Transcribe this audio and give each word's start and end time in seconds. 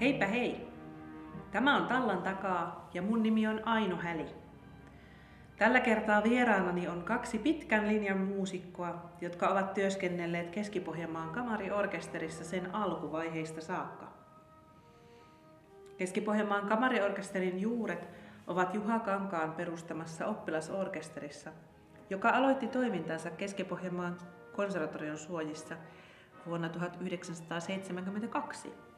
Heipä 0.00 0.26
hei! 0.26 0.68
Tämä 1.50 1.76
on 1.76 1.86
Tallan 1.86 2.22
takaa 2.22 2.88
ja 2.94 3.02
mun 3.02 3.22
nimi 3.22 3.46
on 3.46 3.68
Aino 3.68 3.96
Häli. 3.96 4.26
Tällä 5.56 5.80
kertaa 5.80 6.22
vieraanani 6.22 6.88
on 6.88 7.02
kaksi 7.02 7.38
pitkän 7.38 7.88
linjan 7.88 8.18
muusikkoa, 8.18 9.10
jotka 9.20 9.48
ovat 9.48 9.74
työskennelleet 9.74 10.50
Keski-Pohjanmaan 10.50 11.30
kamariorkesterissa 11.30 12.44
sen 12.44 12.74
alkuvaiheista 12.74 13.60
saakka. 13.60 14.12
Keski-Pohjanmaan 15.96 16.68
kamariorkesterin 16.68 17.60
juuret 17.60 18.08
ovat 18.46 18.74
Juha 18.74 18.98
Kankaan 18.98 19.52
perustamassa 19.52 20.26
oppilasorkesterissa, 20.26 21.50
joka 22.10 22.30
aloitti 22.30 22.66
toimintansa 22.66 23.30
Keski-Pohjanmaan 23.30 24.16
konservatorion 24.56 25.18
suojissa 25.18 25.76
vuonna 26.46 26.68
1972. 26.68 28.89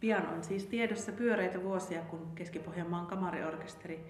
Pian 0.00 0.26
on 0.26 0.44
siis 0.44 0.66
tiedossa 0.66 1.12
pyöreitä 1.12 1.62
vuosia, 1.62 2.00
kun 2.02 2.32
Keski-Pohjanmaan 2.34 3.06
kamariorkesteri 3.06 4.00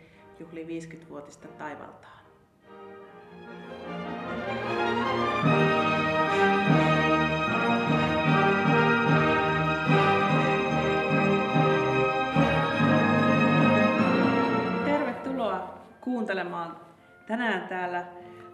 juhli 0.40 0.64
50-vuotista 0.64 1.48
taivaltaan. 1.48 2.20
Tervetuloa 14.84 15.78
kuuntelemaan. 16.00 16.76
Tänään 17.26 17.68
täällä 17.68 18.06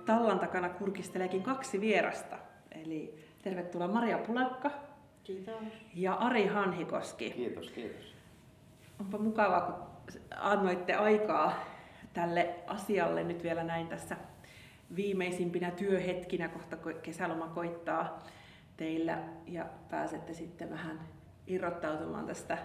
tallan 0.07 0.39
takana 0.39 0.69
kurkisteleekin 0.69 1.43
kaksi 1.43 1.81
vierasta. 1.81 2.39
Eli 2.73 3.25
tervetuloa 3.43 3.89
Maria 3.89 4.19
Pulakka 4.19 4.86
Kiitos. 5.27 5.55
ja 5.95 6.15
Ari 6.15 6.47
Hanhikoski. 6.47 7.31
Kiitos, 7.31 7.71
kiitos. 7.71 8.15
Onpa 9.01 9.19
mukavaa, 9.19 9.61
kun 9.61 9.75
annoitte 10.37 10.95
aikaa 10.95 11.53
tälle 12.13 12.55
asialle 12.67 13.25
nyt 13.25 13.43
vielä 13.43 13.65
näin 13.65 13.89
tässä 13.89 14.17
viimeisimpinä 14.97 15.71
työhetkinä, 15.71 16.49
kohta 16.49 16.77
ko- 16.77 17.01
kesäloma 17.03 17.49
koittaa 17.49 18.23
teillä 18.77 19.19
ja 19.47 19.67
pääsette 19.91 20.35
sitten 20.35 20.71
vähän 20.71 21.01
irrottautumaan 21.47 22.27
tästä 22.27 22.59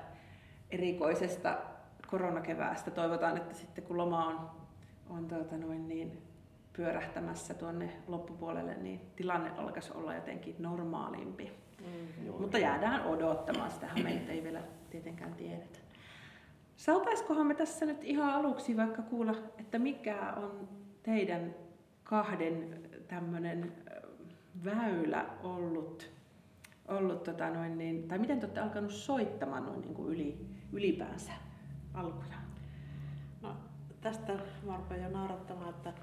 erikoisesta 0.71 1.57
koronakeväästä. 2.07 2.91
Toivotaan, 2.91 3.37
että 3.37 3.55
sitten 3.55 3.83
kun 3.83 3.97
loma 3.97 4.25
on, 4.25 4.51
on 5.09 5.27
tuota 5.27 5.57
noin 5.57 5.87
niin 5.87 6.21
pyörähtämässä 6.73 7.53
tuonne 7.53 7.91
loppupuolelle, 8.07 8.75
niin 8.75 9.01
tilanne 9.15 9.51
alkaisi 9.57 9.91
olla 9.93 10.15
jotenkin 10.15 10.55
normaalimpi. 10.59 11.60
Mm. 11.85 12.33
Mutta 12.39 12.57
jäädään 12.57 13.05
odottamaan, 13.05 13.71
sitähän 13.71 14.03
me 14.03 14.13
nyt 14.13 14.29
ei 14.29 14.43
vielä 14.43 14.61
tietenkään 14.89 15.33
tiedetä. 15.33 15.79
Saataiskohan 16.77 17.47
me 17.47 17.53
tässä 17.53 17.85
nyt 17.85 18.03
ihan 18.03 18.33
aluksi 18.33 18.77
vaikka 18.77 19.01
kuulla, 19.01 19.35
että 19.57 19.79
mikä 19.79 20.33
on 20.33 20.69
teidän 21.03 21.55
kahden 22.03 22.81
tämmöinen 23.07 23.71
väylä 24.65 25.25
ollut, 25.43 26.11
ollut 26.87 27.23
tota 27.23 27.49
noin 27.49 27.77
niin, 27.77 28.07
tai 28.07 28.17
miten 28.17 28.39
te 28.39 28.45
olette 28.45 28.59
alkanut 28.59 28.91
soittamaan 28.91 29.65
noin 29.65 29.81
niin 29.81 29.93
kuin 29.93 30.13
yli, 30.13 30.45
ylipäänsä 30.73 31.31
alkujaan? 31.93 32.43
No, 33.41 33.55
tästä 34.01 34.33
mä 34.65 34.77
rupean 34.77 35.01
jo 35.01 35.09
naurattamaan, 35.09 35.69
että 35.69 35.93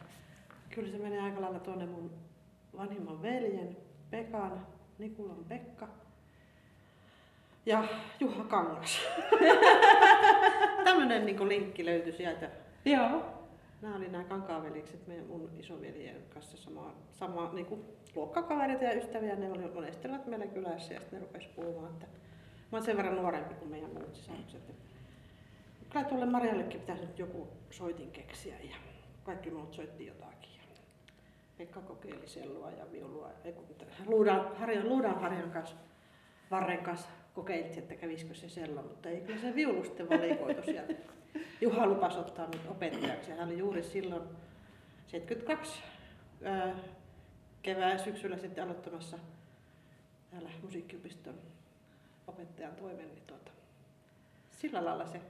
kyllä 0.71 0.91
se 0.91 0.99
menee 0.99 1.21
aika 1.21 1.41
lailla 1.41 1.59
tuonne 1.59 1.87
mun 1.87 2.11
vanhimman 2.77 3.23
veljen, 3.23 3.77
Pekan, 4.11 4.67
Nikulan 4.99 5.45
Pekka 5.49 5.89
ja 7.67 7.85
Juha 8.21 8.45
Kangas. 8.45 9.01
Tämmönen 10.85 11.27
niin 11.27 11.49
linkki 11.49 11.85
löytyi 11.85 12.13
sieltä. 12.13 12.51
Joo. 12.85 13.39
Nämä 13.83 13.97
oli 13.97 14.09
nämä 14.09 14.25
kankaavelikset 14.25 15.07
meidän 15.07 15.27
mun 15.27 15.51
isoveljen 15.59 16.23
kanssa 16.35 16.57
sama, 16.57 16.95
sama 17.13 17.53
niin 17.53 17.67
kuin 17.67 17.85
luokkakavereita 18.15 18.85
ja 18.85 18.95
ystäviä. 18.95 19.37
Ne 19.37 19.53
oli 19.53 19.71
monestelivat 19.75 20.27
meillä 20.27 20.47
kylässä 20.47 20.95
ja 20.95 21.01
sitten 21.01 21.21
ne 21.21 21.27
rupesi 21.27 21.49
puhumaan, 21.57 21.93
että 21.93 22.07
mä 22.07 22.13
olen 22.73 22.85
sen 22.85 22.97
verran 22.97 23.17
nuorempi 23.17 23.55
kuin 23.55 23.71
meidän 23.71 23.91
muut 23.91 24.17
sisarukset. 24.17 24.75
Kyllä 25.91 26.05
tuolle 26.05 26.27
Mariallekin 26.27 26.81
pitäisi 26.81 27.05
nyt 27.05 27.19
joku 27.19 27.49
soitin 27.71 28.11
keksiä 28.11 28.55
ja 28.61 28.77
kaikki 29.25 29.51
muut 29.51 29.75
soitti 29.75 30.07
jotakin. 30.07 30.58
Pekka 31.59 31.81
kokeili 31.81 32.29
sellua 32.29 32.71
ja 32.71 32.93
viulua, 32.93 33.31
luudan, 34.07 34.57
harjan, 34.57 34.89
luudan 34.89 35.21
harjan 35.21 35.51
kanssa, 35.51 35.77
Varren 36.51 36.79
kanssa 36.79 37.09
kokeiltiin, 37.35 37.79
että 37.79 37.95
kävisikö 37.95 38.35
se 38.35 38.49
sello, 38.49 38.83
mutta 38.83 39.09
ei 39.09 39.21
kyllä 39.21 39.41
se 39.41 39.55
viulu 39.55 39.85
sitten 39.85 40.09
valikoitu 40.09 40.63
sieltä. 40.63 40.95
Juha 41.61 41.87
lupasi 41.87 42.19
ottaa 42.19 42.49
minut 42.49 42.67
opettajaksi. 42.69 43.31
Hän 43.31 43.49
oli 43.49 43.59
juuri 43.59 43.83
silloin 43.83 44.23
72 45.07 45.83
ää, 46.45 46.75
kevää 47.63 47.99
syksyllä 47.99 48.39
sitten 48.39 48.65
aloittamassa 48.65 49.19
täällä 50.31 50.51
musiikkiopiston 50.63 51.35
opettajan 52.27 52.77
toimen. 52.77 53.09
Niin 53.09 53.27
tuota, 53.27 53.51
sillä 54.51 54.85
lailla 54.85 55.07
se 55.07 55.21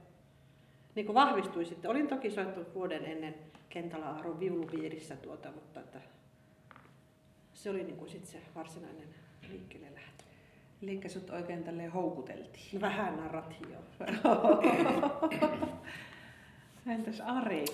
niin 0.95 1.05
kuin 1.05 1.13
vahvistui 1.13 1.65
sitten. 1.65 1.91
Olin 1.91 2.07
toki 2.07 2.31
soittanut 2.31 2.75
vuoden 2.75 3.05
ennen 3.05 3.35
Kentala 3.69 4.05
Aaron 4.05 4.39
viulupiirissä 4.39 5.15
tuota, 5.15 5.51
mutta 5.51 5.79
että 5.79 6.01
se 7.59 7.69
oli 7.69 7.83
niin 7.83 7.97
kuin 7.97 8.09
sit 8.09 8.25
se 8.25 8.41
varsinainen 8.55 9.07
liikkeelle 9.49 9.87
lähtö. 9.95 10.23
Eli 10.81 11.09
sut 11.09 11.29
oikein 11.29 11.63
tälleen 11.63 11.91
houkuteltiin. 11.91 12.65
No, 12.73 12.81
vähän 12.81 13.17
narratio. 13.17 13.77
Entäs 16.93 17.21
Ari? 17.21 17.65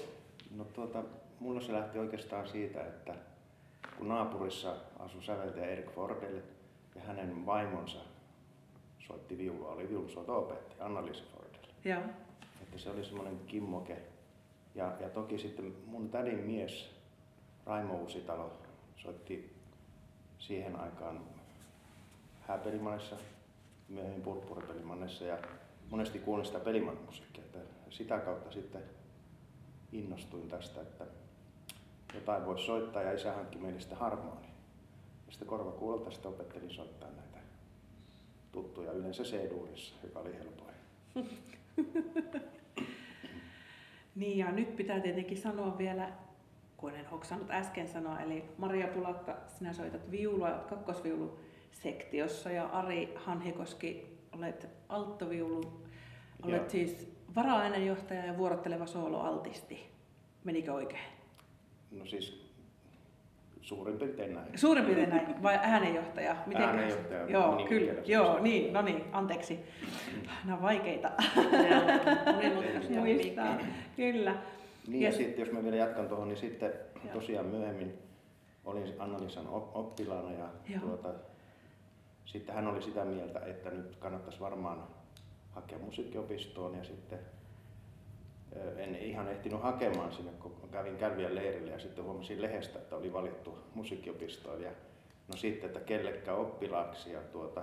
No 0.55 0.63
tuota, 0.63 1.03
mulla 1.39 1.61
se 1.61 1.73
lähti 1.73 1.99
oikeastaan 1.99 2.47
siitä, 2.47 2.87
että 2.87 3.15
kun 3.97 4.07
naapurissa 4.07 4.75
asui 4.99 5.23
säveltäjä 5.23 5.65
Erik 5.65 5.91
Fordel 5.91 6.41
ja 6.95 7.01
hänen 7.01 7.45
vaimonsa 7.45 7.99
soitti 8.99 9.37
viulua, 9.37 9.71
oli 9.71 9.89
viulusoito-opettaja 9.89 10.85
Anna-Liisa 10.85 11.23
Fordel. 11.33 11.69
Joo. 11.83 12.01
Että 12.61 12.77
se 12.77 12.89
oli 12.89 13.05
semmoinen 13.05 13.39
kimmoke. 13.47 13.97
Ja, 14.75 14.93
ja 14.99 15.09
toki 15.09 15.37
sitten 15.37 15.73
mun 15.85 16.09
tädin 16.09 16.39
mies 16.39 16.95
Raimo 17.65 17.93
Uusitalo 17.93 18.53
soitti 18.95 19.54
siihen 20.47 20.79
aikaan 20.79 21.21
hääpelimannessa, 22.41 23.15
myöhemmin 23.89 24.21
purppuripelimannessa 24.21 25.25
ja 25.25 25.37
monesti 25.89 26.19
kuulin 26.19 26.45
sitä 26.45 26.59
pelimanmusiikkia. 26.59 27.43
Sitä 27.89 28.19
kautta 28.19 28.51
sitten 28.51 28.81
innostuin 29.91 30.49
tästä, 30.49 30.81
että 30.81 31.05
jotain 32.13 32.45
voisi 32.45 32.65
soittaa 32.65 33.01
ja 33.01 33.13
isä 33.13 33.33
hankki 33.33 33.57
meille 33.57 33.79
sitä 33.79 33.95
harmonia. 33.95 34.49
Ja 35.25 35.31
sitten 35.31 35.47
korvakuulolta 35.47 36.11
sitten 36.11 36.31
opettelin 36.31 36.69
soittaa 36.69 37.09
näitä 37.09 37.37
tuttuja 38.51 38.91
yleensä 38.91 39.23
C-duurissa, 39.23 39.95
joka 40.03 40.19
oli 40.19 40.33
helpoin. 40.33 40.75
Niin 44.15 44.37
ja 44.37 44.51
nyt 44.51 44.75
pitää 44.75 44.99
tietenkin 44.99 45.37
sanoa 45.37 45.77
vielä, 45.77 46.11
kun 46.77 46.95
en 46.95 47.05
hoksannut 47.05 47.51
äsken 47.51 47.87
sanoa, 47.87 48.19
eli 48.19 48.43
Maria 48.57 48.87
Pulakka, 48.87 49.37
sinä 49.47 49.73
soitat 49.73 50.11
viulua, 50.11 50.47
olet 50.49 50.65
kakkosviulusektiossa 50.65 52.51
ja 52.51 52.65
Ari 52.65 53.13
Hanhikoski, 53.15 54.17
olet 54.37 54.69
alttoviulu, 54.89 55.61
olet 56.43 56.55
Joo. 56.61 56.69
siis 56.69 57.11
vara-äänenjohtaja 57.35 58.25
ja 58.25 58.37
vuorotteleva 58.37 58.85
soolo 58.85 59.19
altisti. 59.21 59.89
Menikö 60.43 60.73
oikein? 60.73 61.03
No 61.91 62.05
siis 62.05 62.45
suurin 63.61 63.97
piirtein 63.97 64.33
näin. 64.33 64.57
Suurin 64.57 64.85
piirtein 64.85 65.09
näin, 65.09 65.43
vai 65.43 65.59
äänenjohtaja? 65.61 66.35
Se- 66.51 66.57
Äänenjohtaja 66.57 67.25
Joo, 67.29 67.51
kyllä, 67.51 67.57
nimikielessä 67.67 68.11
joo, 68.11 68.39
niin, 68.39 68.73
no 68.73 68.81
niin, 68.81 69.03
anteeksi. 69.11 69.59
Nämä 70.45 70.55
on 70.57 70.61
vaikeita 70.61 71.11
Monimutkaisia 72.35 72.99
muistaa. 73.01 73.57
Kyllä. 73.95 74.35
Niin 74.87 75.01
ja 75.03 75.09
Ja- 75.09 75.15
sitten 75.17 75.39
jos 75.45 75.51
mä 75.53 75.63
vielä 75.63 75.75
jatkan 75.75 76.07
tuohon, 76.07 76.27
niin 76.27 76.37
sitten 76.37 76.73
Joo. 77.03 77.13
tosiaan 77.13 77.45
myöhemmin 77.45 77.93
olin 78.65 78.93
Anna-Liisan 78.99 79.47
op- 79.47 79.75
oppilaana 79.75 80.31
ja 80.31 80.49
Joo. 80.69 80.79
tuota, 80.81 81.09
sitten 82.25 82.55
hän 82.55 82.67
oli 82.67 82.81
sitä 82.81 83.05
mieltä, 83.05 83.39
että 83.39 83.69
nyt 83.69 83.95
kannattaisi 83.95 84.39
varmaan 84.39 84.83
hakea 85.51 85.79
musiikkiopistoon 85.79 86.75
ja 86.77 86.83
sitten 86.83 87.19
en 88.77 88.95
ihan 88.95 89.27
ehtinyt 89.27 89.61
hakemaan 89.61 90.13
sinne, 90.13 90.31
kun 90.31 90.55
kävin 90.71 90.97
Kärviän 90.97 91.35
leirille 91.35 91.71
ja 91.71 91.79
sitten 91.79 92.03
huomasin 92.05 92.41
lehdestä, 92.41 92.79
että 92.79 92.95
oli 92.95 93.13
valittu 93.13 93.57
musiikkiopistoon 93.75 94.61
ja 94.61 94.71
no 95.27 95.35
sitten, 95.37 95.67
että 95.67 95.79
kellekään 95.79 96.37
oppilaaksi 96.37 97.11
ja 97.11 97.19
tuota, 97.31 97.61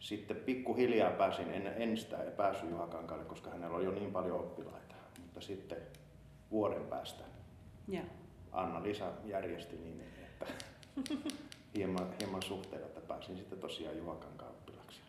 sitten 0.00 0.36
pikkuhiljaa 0.36 1.10
pääsin, 1.10 1.50
en, 1.50 1.66
en 1.66 1.96
sitä 1.96 2.16
päässyt 2.36 2.70
Juha 2.70 2.86
Kankaalle, 2.86 3.24
koska 3.24 3.50
hänellä 3.50 3.76
oli 3.76 3.84
jo 3.84 3.90
niin 3.90 4.12
paljon 4.12 4.40
oppilaita, 4.40 4.91
sitten 5.42 5.78
vuoden 6.50 6.86
päästä 6.86 7.24
Joo. 7.88 8.04
Anna-Liisa 8.52 9.12
järjesti 9.24 9.76
niin, 9.76 10.00
että 10.00 10.46
hieman, 11.76 12.14
hieman 12.20 12.42
suhteella, 12.42 12.86
että 12.86 13.00
pääsin 13.00 13.36
sitten 13.36 13.58
tosiaan 13.58 13.96
Juha 13.96 14.14
Kankaan 14.14 14.50
oppilaaksi. 14.50 15.00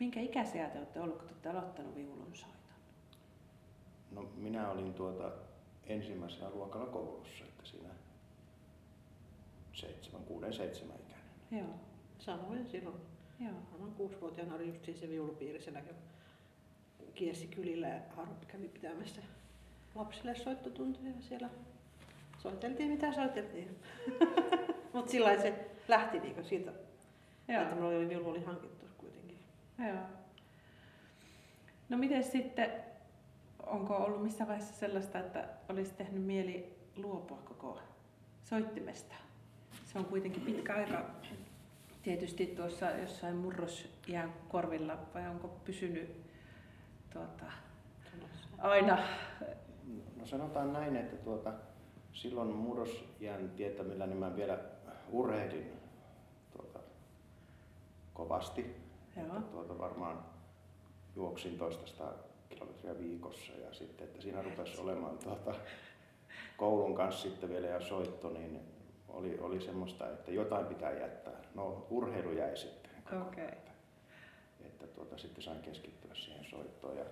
Minkä 0.00 0.20
ikäisiä 0.20 0.68
te 0.68 0.78
olette 0.78 1.00
ollut, 1.00 1.18
kun 1.18 1.28
te 1.28 1.32
olette 1.32 1.48
aloittanut 1.48 1.94
viulunsoiton? 1.94 2.54
No 4.10 4.22
minä 4.36 4.70
olin 4.70 4.94
tuota 4.94 5.32
ensimmäisellä 5.86 6.50
luokalla 6.50 6.86
koulussa, 6.86 7.44
että 7.44 7.66
siinä 7.66 7.88
seitsemän, 9.72 10.24
kuuden, 10.24 10.52
seitsemän 10.52 10.96
ikäinen. 10.96 11.26
Joo, 11.50 11.74
Samoin 12.18 12.66
silloin. 12.66 12.96
joo. 13.40 13.52
Varmaan 13.72 13.92
kuusivuotiaana 13.92 14.54
oli 14.54 14.68
just 14.68 15.00
se 15.00 15.08
viulupiiri 15.08 15.60
siellä, 15.62 15.80
kun 15.80 15.94
kiersi 17.14 17.46
kylillä 17.46 17.88
ja 17.88 18.00
Harut 18.16 18.44
kävi 18.44 18.68
pitämässä 18.68 19.22
lapsille 19.94 20.34
soittotunteja 20.34 21.08
ja 21.08 21.22
siellä 21.22 21.48
soiteltiin 22.38 22.90
mitä 22.90 23.12
soiteltiin. 23.12 23.76
Mutta 24.92 25.10
sillä 25.10 25.42
se 25.42 25.70
lähti 25.88 26.20
niinku 26.20 26.42
siitä, 26.42 26.72
Joo. 27.48 27.62
että 27.62 27.74
mulla 27.74 27.88
oli 27.88 28.08
viulu 28.08 28.30
oli 28.30 28.44
hankittu 28.44 28.86
kuitenkin. 28.98 29.38
Joo. 29.78 29.98
No 31.88 31.98
miten 31.98 32.24
sitten, 32.24 32.70
onko 33.66 33.96
ollut 33.96 34.22
missään 34.22 34.48
vaiheessa 34.48 34.74
sellaista, 34.74 35.18
että 35.18 35.48
olisi 35.68 35.94
tehnyt 35.94 36.22
mieli 36.22 36.76
luopua 36.96 37.38
koko 37.44 37.78
soittimesta? 38.44 39.14
Se 39.86 39.98
on 39.98 40.04
kuitenkin 40.04 40.42
pitkä 40.42 40.74
aika 40.74 41.10
tietysti 42.02 42.46
tuossa 42.46 42.90
jossain 42.90 43.36
murrosiän 43.36 44.32
korvilla, 44.48 44.98
vai 45.14 45.28
onko 45.28 45.48
pysynyt 45.64 46.24
tuota, 47.14 47.52
aina? 48.58 48.98
No 50.16 50.26
sanotaan 50.26 50.72
näin, 50.72 50.96
että 50.96 51.16
tuota, 51.16 51.52
silloin 52.12 52.48
murrosjään 52.48 53.50
tietämillä 53.50 54.06
niin 54.06 54.18
mä 54.18 54.36
vielä 54.36 54.58
urheilin 55.10 55.72
tuota, 56.52 56.78
kovasti. 58.14 58.76
Joo. 59.16 59.26
Että 59.26 59.50
tuota, 59.50 59.78
varmaan 59.78 60.24
juoksin 61.16 61.58
toista 61.58 62.04
kilometriä 62.48 62.98
viikossa 62.98 63.52
ja 63.52 63.74
sitten, 63.74 64.06
että 64.06 64.22
siinä 64.22 64.42
rupesi 64.42 64.80
olemaan 64.80 65.18
tuota, 65.18 65.54
koulun 66.56 66.94
kanssa 66.94 67.22
sitten 67.22 67.48
vielä 67.48 67.66
ja 67.66 67.80
soitto, 67.80 68.30
niin 68.30 68.60
oli, 69.08 69.38
oli 69.38 69.60
semmoista, 69.60 70.10
että 70.10 70.30
jotain 70.30 70.66
pitää 70.66 70.92
jättää. 70.92 71.40
No 71.54 71.86
urheilu 71.90 72.32
jäi 72.32 72.56
sitten. 72.56 72.90
Okei. 73.22 73.44
Että, 73.44 73.70
että 74.74 74.86
tuota, 74.86 75.18
sitten 75.18 75.44
sain 75.44 75.62
keskittyä 75.62 76.14
siihen 76.14 76.44
soittoon. 76.44 76.96
Ja 76.96 77.04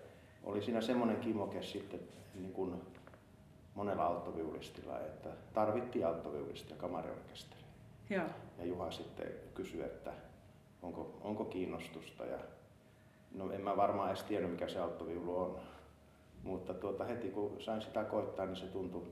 oli 0.45 0.63
siinä 0.63 0.81
semmoinen 0.81 1.17
kimoke 1.17 1.63
sitten 1.63 2.01
niin 2.35 2.53
kuin 2.53 2.83
monella 3.75 4.07
alttoviulistilla, 4.07 5.01
että 5.01 5.29
tarvittiin 5.55 6.07
alttoviulista 6.07 6.75
ja 6.75 6.81
kamariorkesteri. 6.81 7.63
Joo. 8.11 8.27
Ja 8.59 8.65
Juha 8.65 8.91
sitten 8.91 9.27
kysyi, 9.55 9.83
että 9.83 10.13
onko, 10.83 11.19
onko 11.21 11.45
kiinnostusta. 11.45 12.25
Ja, 12.25 12.39
no 13.35 13.53
en 13.53 13.61
mä 13.61 13.77
varmaan 13.77 14.09
edes 14.09 14.23
tiennyt, 14.23 14.51
mikä 14.51 14.69
se 14.69 14.79
alttoviulu 14.79 15.37
on. 15.37 15.61
Mutta 16.43 16.75
tuota, 16.75 17.05
heti 17.05 17.31
kun 17.31 17.57
sain 17.59 17.83
sitä 17.83 18.05
koittaa, 18.05 18.47
niin 18.47 18.57
se 18.57 18.67
tuntui, 18.67 19.03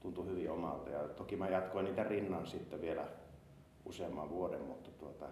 tuntui 0.00 0.26
hyvin 0.26 0.50
omalta. 0.50 0.90
Ja 0.90 1.08
toki 1.08 1.36
mä 1.36 1.48
jatkoin 1.48 1.84
niitä 1.84 2.04
rinnan 2.04 2.46
sitten 2.46 2.80
vielä 2.80 3.08
useamman 3.84 4.30
vuoden, 4.30 4.62
mutta 4.62 4.90
tuota, 4.90 5.26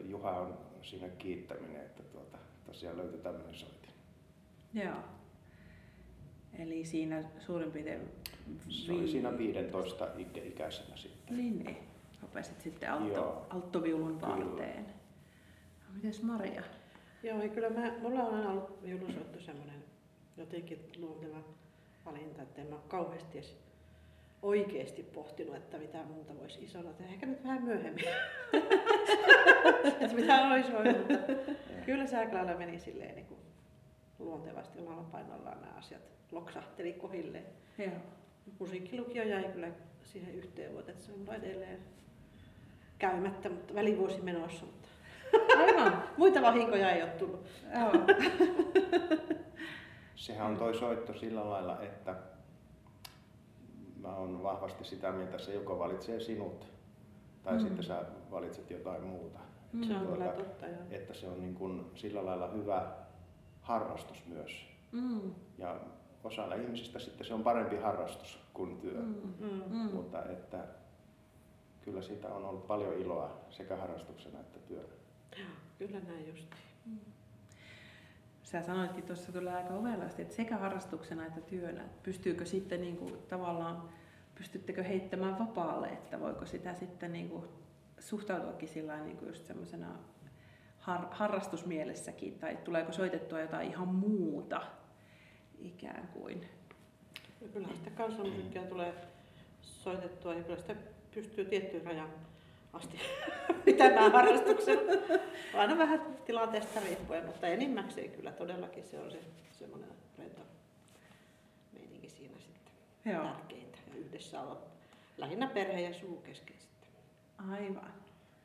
Juha 0.00 0.30
on 0.30 0.58
siinä 0.82 1.08
kiittäminen, 1.08 1.76
että 1.76 2.02
tuota, 2.02 2.38
tosiaan 2.66 2.96
löytyi 2.96 3.20
tämmöinen 3.20 3.54
soitin. 3.54 3.90
Joo. 4.74 4.94
Eli 6.58 6.84
siinä 6.84 7.24
suurin 7.38 7.72
piirtein... 7.72 8.08
Se 8.68 8.92
oli 8.92 9.08
siinä 9.08 9.38
15 9.38 10.08
ikä, 10.16 10.40
ikäisenä 10.40 10.96
sitten. 10.96 11.36
Niin, 11.36 11.58
niin. 11.58 11.76
Rupesit 12.22 12.60
sitten 12.60 12.92
altto, 12.92 13.46
alttoviulun 13.50 14.20
varteen. 14.20 14.84
No, 14.84 15.94
mites 15.94 16.22
Maria? 16.22 16.62
Joo, 17.22 17.42
ja 17.42 17.48
kyllä 17.48 17.70
mä, 17.70 17.92
mulla 18.02 18.22
on 18.22 18.34
aina 18.34 18.50
ollut 18.50 18.82
viulusoitto 18.82 19.40
semmoinen 19.40 19.84
jotenkin 20.36 20.78
luonteva 20.98 21.44
valinta, 22.06 22.42
että 22.42 22.62
en 22.62 22.66
mä 22.66 22.74
ole 22.74 22.84
kauheasti 22.88 23.38
edes 23.38 23.56
oikeasti 24.42 25.02
pohtinut, 25.02 25.56
että 25.56 25.78
mitä 25.78 25.98
muuta 26.02 26.36
voisi 26.36 26.64
isona 26.64 26.92
tehdä. 26.92 27.12
Ehkä 27.12 27.26
nyt 27.26 27.44
vähän 27.44 27.62
myöhemmin. 27.62 28.04
että 30.00 30.14
mitä 30.16 30.48
olisi 30.48 30.72
voinut, 30.72 30.98
mutta 30.98 31.32
kyllä 31.86 32.06
se 32.06 32.16
aika 32.16 32.36
lailla 32.36 32.54
meni 32.54 32.78
silleen 32.78 33.14
niin 33.14 33.26
kuin 33.26 33.40
luontevasti 34.18 34.78
omalla 34.78 35.02
painollaan 35.02 35.60
nämä 35.60 35.72
asiat 35.78 36.02
loksahteli 36.32 36.92
kohilleen. 36.92 37.46
Joo. 37.78 37.92
Musiikkilukio 38.58 39.22
jäi 39.22 39.44
kyllä 39.44 39.68
siihen 40.04 40.34
yhteen 40.34 40.72
vuoteen, 40.72 40.96
että 40.96 41.06
se 41.06 41.12
on 41.12 41.34
edelleen 41.34 41.78
käymättä, 42.98 43.48
mutta 43.48 43.74
välivuosi 43.74 44.20
menossa. 44.22 44.66
Mutta 44.66 44.88
Aivan. 45.58 46.02
muita 46.16 46.42
vahinkoja 46.42 46.90
ei 46.90 47.02
ole 47.02 47.10
tullut. 47.10 47.46
Joo. 47.74 47.92
Sehän 50.16 50.46
on 50.46 50.56
toi 50.56 50.74
soitto 50.74 51.14
sillä 51.14 51.50
lailla, 51.50 51.82
että 51.82 52.16
mä 54.02 54.14
oon 54.16 54.42
vahvasti 54.42 54.84
sitä 54.84 55.12
mieltä, 55.12 55.30
että 55.30 55.44
se 55.44 55.54
joko 55.54 55.78
valitsee 55.78 56.20
sinut 56.20 56.72
tai 57.42 57.54
Mm. 57.54 57.60
sitten 57.60 57.84
sä 57.84 58.04
valitset 58.30 58.70
jotain 58.70 59.02
muuta. 59.02 59.38
Se 59.88 59.94
on 59.94 60.00
Mm. 60.02 60.06
kyllä 60.12 60.24
Tuota, 60.24 60.42
totta, 60.44 60.66
joo. 60.66 60.78
Että 60.90 61.14
se 61.14 61.28
on 61.28 61.40
niin 61.40 61.54
kun 61.54 61.90
sillä 61.94 62.26
lailla 62.26 62.48
hyvä 62.48 62.92
harrastus 63.60 64.26
myös. 64.26 64.66
Mm. 64.92 65.20
Ja 65.58 65.80
osalla 66.24 66.54
ihmisistä 66.54 66.98
sitten 66.98 67.26
se 67.26 67.34
on 67.34 67.42
parempi 67.42 67.76
harrastus 67.76 68.38
kuin 68.54 68.76
työ. 68.80 69.00
Mm. 69.00 69.14
Mm. 69.40 69.62
Mm. 69.68 69.90
Mutta 69.94 70.24
että 70.24 70.64
kyllä 71.82 72.02
siitä 72.02 72.28
on 72.28 72.44
ollut 72.44 72.66
paljon 72.66 72.94
iloa 72.94 73.30
sekä 73.50 73.76
harrastuksena 73.76 74.40
että 74.40 74.58
työnä. 74.58 74.88
Kyllä 75.78 76.00
näin 76.00 76.28
just. 76.28 76.46
Sä 78.50 78.62
sanoitkin 78.62 79.04
tuossa 79.04 79.32
tulee 79.32 79.54
aika 79.54 79.74
ovelasti, 79.74 80.22
että 80.22 80.34
sekä 80.34 80.56
harrastuksena 80.56 81.26
että 81.26 81.40
työnä. 81.40 81.84
Pystyykö 82.02 82.46
sitten 82.46 82.80
niin 82.80 82.96
kuin, 82.96 83.18
tavallaan, 83.28 83.88
pystyttekö 84.34 84.82
heittämään 84.82 85.38
vapaalle, 85.38 85.88
että 85.88 86.20
voiko 86.20 86.46
sitä 86.46 86.74
sitten 86.74 87.12
niin 87.12 87.28
kuin, 87.28 87.44
suhtautuakin 87.98 88.68
sillä 88.68 89.04
niin 89.04 89.16
kuin 89.16 89.28
just 89.28 89.46
semmoisena 89.46 89.98
har, 90.78 91.06
harrastusmielessäkin, 91.10 92.38
tai 92.38 92.56
tuleeko 92.56 92.92
soitettua 92.92 93.40
jotain 93.40 93.68
ihan 93.68 93.88
muuta 93.88 94.62
ikään 95.58 96.08
kuin? 96.08 96.48
Kyllä 97.52 97.68
sitä 97.74 97.90
kansanmusiikkia 97.90 98.62
tulee 98.62 98.94
soitettua 99.62 100.34
ja 100.34 100.42
kyllä 100.42 100.58
sitä 100.58 100.76
pystyy 101.14 101.44
tiettyyn 101.44 101.86
rajan 101.86 102.08
asti 102.72 103.00
pitämään 103.64 104.12
harrastuksen. 104.12 104.78
Aina 105.54 105.78
vähän 105.78 106.16
tilanteesta 106.26 106.80
riippuen, 106.80 107.26
mutta 107.26 107.46
enimmäkseen 107.46 108.10
kyllä 108.10 108.32
todellakin 108.32 108.84
se 108.84 108.98
on 108.98 109.10
se 109.10 109.20
semmoinen 109.52 109.88
rento 110.18 110.40
meininki 111.72 112.08
siinä 112.08 112.38
sitten 112.38 113.12
Joo, 113.12 113.24
tärkeintä. 113.24 113.78
Ja 113.88 113.94
yhdessä 113.98 114.40
olla 114.40 114.58
lähinnä 115.18 115.46
perhe 115.46 115.80
ja 115.80 115.94
suu 115.94 116.16
kesken 116.16 116.56
sitten. 116.58 116.88
aivan. 117.50 117.92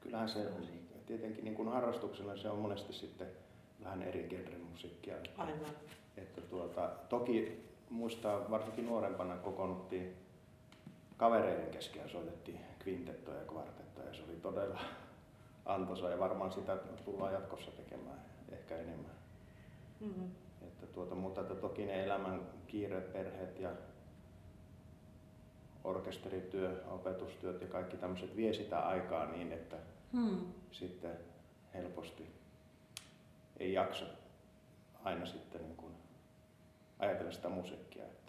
Kyllähän 0.01 0.29
se 0.29 0.48
tietenkin 1.05 1.43
niin 1.43 1.55
kuin 1.55 1.69
harrastuksena 1.69 2.38
se 2.38 2.50
on 2.50 2.59
monesti 2.59 2.93
sitten 2.93 3.27
vähän 3.83 4.03
eri 4.03 4.24
genren 4.29 4.62
musiikkia. 4.62 5.15
Että, 5.17 5.29
Aivan. 5.38 5.69
että 6.17 6.41
tuota, 6.41 6.89
toki 7.09 7.63
muistaa 7.89 8.50
varsinkin 8.51 8.86
nuorempana 8.86 9.36
kokoonnuttiin 9.36 10.13
kavereiden 11.24 11.72
kesken 11.72 12.10
soitettiin 12.10 12.60
kvintettoja 12.80 13.38
ja 13.38 13.46
kvartettoja 13.46 14.08
ja 14.08 14.13
se 14.13 14.24
oli 14.24 14.36
todella 14.42 14.80
antoisa 15.65 16.10
ja 16.10 16.20
varmaan 16.20 16.51
sitä 16.51 16.77
tullaan 17.06 17.34
jatkossa 17.34 17.72
tekemään 17.72 18.20
ehkä 18.51 18.75
enemmän. 18.75 19.12
Mm-hmm. 20.00 20.32
Että 20.62 20.88
tuota, 20.88 21.15
mutta 21.15 21.42
että 21.42 21.56
toki 21.56 21.86
ne 21.86 22.03
elämän 22.03 22.42
kiireet, 22.68 23.13
perheet 23.13 23.60
ja 23.60 23.70
orkesterityö, 25.84 26.84
opetustyöt 26.88 27.62
ja 27.62 27.68
kaikki 27.68 27.98
tämmöiset 27.98 28.36
vie 28.36 28.53
sitä 28.53 28.80
aikaa 28.80 29.25
niin, 29.25 29.51
että 29.51 29.77
Hmm. 30.13 30.53
sitten 30.72 31.18
helposti 31.74 32.36
ei 33.60 33.74
jaksa 33.74 34.06
aina 35.03 35.25
sitten 35.25 35.62
niin 35.62 35.77
kuin 35.77 35.94
ajatella 37.00 37.32
sitä 37.32 37.50
musiikkia. 37.50 38.03
Että 38.03 38.23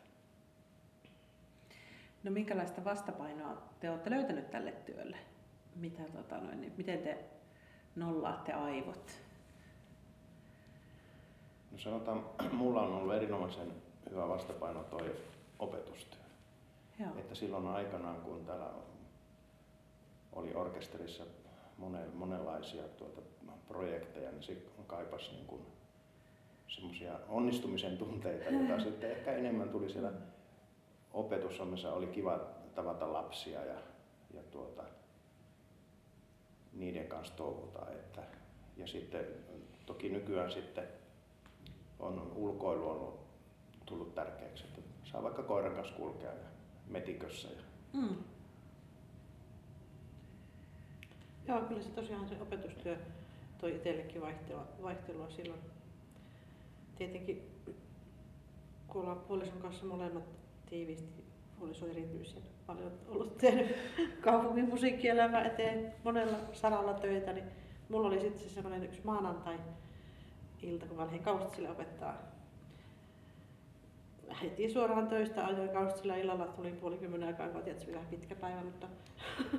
No 2.25 2.31
minkälaista 2.31 2.85
vastapainoa 2.85 3.63
te 3.81 3.91
olette 3.91 4.11
löytänyt 4.11 4.51
tälle 4.51 4.73
työlle? 4.73 5.17
Mitä, 5.77 6.03
tota, 6.03 6.39
noin, 6.39 6.61
niin, 6.61 6.73
miten 6.77 6.99
te 6.99 7.19
nollaatte 7.97 8.53
aivot? 8.53 9.25
no 11.75 11.79
sanotaan, 11.79 12.25
mulla 12.53 12.83
on 12.83 12.93
ollut 12.93 13.15
erinomaisen 13.15 13.73
hyvä 14.11 14.29
vastapaino 14.29 14.85
toi 14.85 15.17
opetustyö. 15.59 16.21
Joo. 17.01 17.11
Että 17.19 17.35
silloin 17.35 17.67
aikanaan, 17.67 18.17
kun 18.17 18.45
täällä 18.47 18.71
oli 20.33 20.55
orkesterissa 20.55 21.25
monen, 21.79 22.17
monenlaisia 22.17 22.83
tuota, 22.83 23.21
projekteja, 23.69 24.31
niin 24.31 24.43
se 24.43 24.57
kaipasi 24.87 25.31
niin 25.31 25.47
kuin 25.47 25.63
semmoisia 26.69 27.13
onnistumisen 27.29 27.99
tunteita, 27.99 28.51
joita 28.51 28.81
sitten 28.85 29.11
ehkä 29.11 29.33
enemmän 29.33 29.69
tuli 29.69 29.91
siellä 29.91 30.13
opetushommissa. 31.15 31.93
Oli 31.93 32.07
kiva 32.07 32.41
tavata 32.75 33.13
lapsia 33.13 33.65
ja, 33.65 33.79
ja 34.35 34.43
tuota, 34.51 34.83
niiden 36.73 37.07
kanssa 37.07 37.37
touhuta. 37.37 37.91
Että, 37.91 38.23
ja 38.77 38.87
sitten 38.87 39.25
toki 39.87 40.09
nykyään 40.09 40.53
sitten 40.53 40.89
on 41.99 42.33
ulkoilu 42.35 42.89
ollut 42.89 43.21
tullut 43.87 44.15
tärkeäksi, 44.15 44.65
että 44.65 44.81
saa 45.05 45.23
vaikka 45.23 45.43
koiran 45.43 45.75
kanssa 45.75 45.95
kulkea 45.95 46.31
ja 46.33 46.49
metikössä. 46.87 47.49
Ja... 47.49 47.63
Mm. 47.93 48.17
Joo, 51.49 51.61
kyllä 51.61 51.83
se 51.83 51.91
tosiaan 51.91 52.29
se 52.29 52.43
opetustyö 52.43 52.97
toi 53.59 53.77
itsellekin 53.77 54.21
vaihtelua, 54.21 54.67
vaihtelua 54.83 55.31
silloin. 55.31 55.61
Tietenkin 56.97 57.51
kun 58.89 59.03
ollaan 59.03 59.21
puolison 59.21 59.59
kanssa 59.59 59.87
molemmat 59.87 60.25
tiiviisti, 60.75 61.25
puoliso 61.59 61.87
erityisen 61.87 62.43
paljon 62.67 62.93
ollut 63.09 63.39
tehnyt 63.39 63.77
kaupungin 64.21 64.69
musiikkielämä 64.69 65.45
eteen 65.45 65.95
monella 66.05 66.39
saralla 66.53 66.95
töitä, 66.95 67.33
niin 67.33 67.45
mulla 67.89 68.09
oli 68.09 68.21
sitten 68.21 68.41
se 68.41 68.49
semmoinen 68.49 68.85
yksi 68.85 69.01
maanantai 69.05 69.59
ilta, 70.63 70.87
kun 70.87 70.97
mä 70.97 71.05
lähdin 71.05 71.23
Kaustisille 71.23 71.71
opettaa. 71.71 72.19
Heti 74.43 74.69
suoraan 74.69 75.09
töistä 75.09 75.47
ajoin 75.47 75.69
Kaustisilla 75.69 76.17
illalla, 76.17 76.47
tuli 76.47 76.73
puoli 76.73 76.99
kymmenen 76.99 77.29
aikaa, 77.29 77.49
kun 77.49 77.63
tietysti 77.63 77.93
vähän 77.93 78.07
pitkä 78.07 78.35
päivä, 78.35 78.65
mutta, 78.65 78.87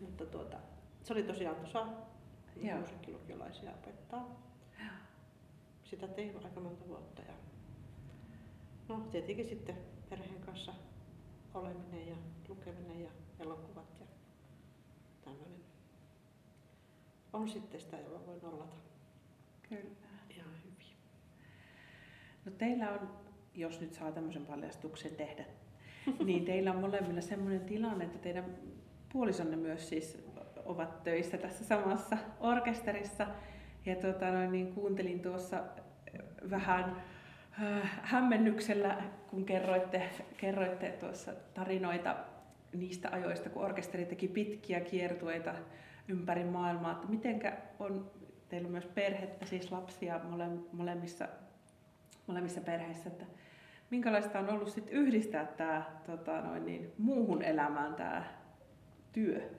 mutta 0.00 0.26
tuota, 0.26 0.56
se 1.02 1.12
oli 1.12 1.22
tosiaan 1.22 1.56
tuossa 1.56 1.86
musiikkilukiolaisia 2.80 3.70
opettaa. 3.70 4.42
Sitä 5.84 6.08
tein 6.08 6.36
aika 6.44 6.60
monta 6.60 6.88
vuotta. 6.88 7.22
Ja 7.22 7.34
no 8.88 9.00
tietenkin 9.10 9.48
sitten 9.48 9.91
perheen 10.16 10.40
kanssa 10.40 10.72
oleminen 11.54 12.08
ja 12.08 12.16
lukeminen 12.48 13.02
ja 13.02 13.10
elokuvat 13.40 14.00
ja 14.00 14.06
tämmöinen 15.24 15.60
on 17.32 17.48
sitten 17.48 17.80
sitä, 17.80 17.96
jolla 17.96 18.26
voi 18.26 18.38
nollata. 18.42 18.76
Kyllä. 19.68 19.96
Ihan 20.30 20.50
hyvin. 20.64 20.96
No 22.44 22.52
teillä 22.58 22.90
on, 22.90 23.10
jos 23.54 23.80
nyt 23.80 23.94
saa 23.94 24.12
tämmöisen 24.12 24.46
paljastuksen 24.46 25.16
tehdä, 25.16 25.44
niin 26.24 26.44
teillä 26.44 26.70
on 26.72 26.80
molemmilla 26.80 27.20
semmoinen 27.20 27.60
tilanne, 27.60 28.04
että 28.04 28.18
teidän 28.18 28.56
puolisonne 29.12 29.56
myös 29.56 29.88
siis 29.88 30.24
ovat 30.64 31.02
töissä 31.02 31.38
tässä 31.38 31.64
samassa 31.64 32.16
orkesterissa. 32.40 33.26
Ja 33.86 33.96
tota, 33.96 34.30
noin, 34.30 34.52
niin 34.52 34.72
kuuntelin 34.72 35.20
tuossa 35.20 35.64
vähän 36.50 36.84
äh, 36.84 37.11
hämmennyksellä, 38.02 39.02
kun 39.30 39.44
kerroitte, 39.44 40.02
kerroitte 40.36 40.90
tuossa 40.90 41.32
tarinoita 41.54 42.16
niistä 42.72 43.08
ajoista, 43.12 43.50
kun 43.50 43.64
orkesteri 43.64 44.04
teki 44.04 44.28
pitkiä 44.28 44.80
kiertueita 44.80 45.54
ympäri 46.08 46.44
maailmaa. 46.44 46.92
Että 46.92 47.06
mitenkä 47.06 47.56
on, 47.78 48.10
teillä 48.48 48.66
on 48.66 48.72
myös 48.72 48.86
perhettä, 48.86 49.46
siis 49.46 49.72
lapsia 49.72 50.20
mole, 50.24 50.48
molemmissa, 50.72 51.28
molemmissa 52.26 52.60
perheissä, 52.60 53.10
että 53.10 53.24
minkälaista 53.90 54.38
on 54.38 54.48
ollut 54.48 54.68
sit 54.68 54.88
yhdistää 54.90 55.46
tämä 55.46 55.84
tota, 56.06 56.40
noin 56.40 56.66
niin, 56.66 56.92
muuhun 56.98 57.42
elämään 57.42 57.94
tämä 57.94 58.24
työ? 59.12 59.50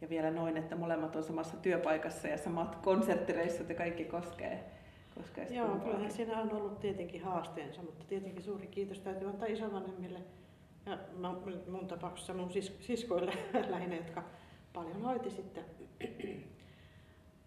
Ja 0.00 0.08
vielä 0.08 0.30
noin, 0.30 0.56
että 0.56 0.76
molemmat 0.76 1.16
on 1.16 1.22
samassa 1.22 1.56
työpaikassa 1.56 2.28
ja 2.28 2.38
samat 2.38 2.76
konserttireissut 2.76 3.68
ja 3.68 3.74
kaikki 3.74 4.04
koskee. 4.04 4.77
Koskee 5.18 5.46
Joo, 5.50 5.76
kyllähän 5.76 6.12
siinä 6.12 6.40
on 6.40 6.52
ollut 6.52 6.80
tietenkin 6.80 7.24
haasteensa, 7.24 7.82
mutta 7.82 8.04
tietenkin 8.04 8.42
suuri 8.42 8.66
kiitos 8.66 9.00
täytyy 9.00 9.28
antaa 9.28 9.48
isovanhemmille 9.48 10.18
ja 10.86 10.98
mun 11.70 11.88
tapauksessa 11.88 12.34
mun 12.34 12.50
sis- 12.50 12.76
siskoille 12.80 13.32
lähinnä, 13.70 13.96
jotka 13.96 14.24
paljon 14.72 15.02
hoiti 15.02 15.30
sitten. 15.30 15.64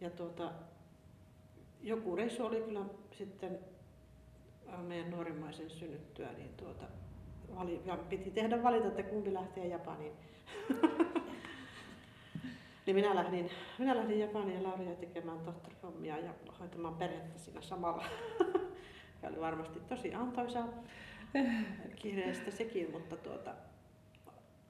Ja 0.02 0.10
tuota, 0.10 0.52
joku 1.84 2.16
reissu 2.16 2.46
oli 2.46 2.62
kyllä 2.62 2.82
sitten 3.12 3.60
meidän 4.88 5.12
nuorimmaisen 5.12 5.70
synnyttyä, 5.70 6.34
niin 6.38 6.50
tuota, 6.58 6.86
vali, 7.56 7.82
ja 7.86 7.98
piti 7.98 8.32
tehdä 8.32 8.64
valita, 8.64 8.88
että 8.88 9.04
kumpi 9.04 9.34
lähtee 9.34 9.68
Japaniin. 9.68 10.14
niin 12.86 12.96
minä 12.96 13.16
lähdin, 13.16 13.50
minä 13.78 13.96
lähdin 13.96 14.20
Japaniin 14.20 14.58
ja 14.58 14.64
Lauri 14.64 14.96
tekemään 15.00 15.40
tohtorihommia 15.40 16.18
ja 16.18 16.34
hoitamaan 16.60 16.96
perhettä 16.96 17.40
siinä 17.40 17.62
samalla. 17.62 18.06
ja 19.22 19.30
oli 19.30 19.40
varmasti 19.40 19.80
tosi 19.80 20.14
antoisaa 20.14 20.68
kiireistä 22.02 22.52
sekin, 22.52 22.92
mutta 22.92 23.18
tuota, 23.18 23.56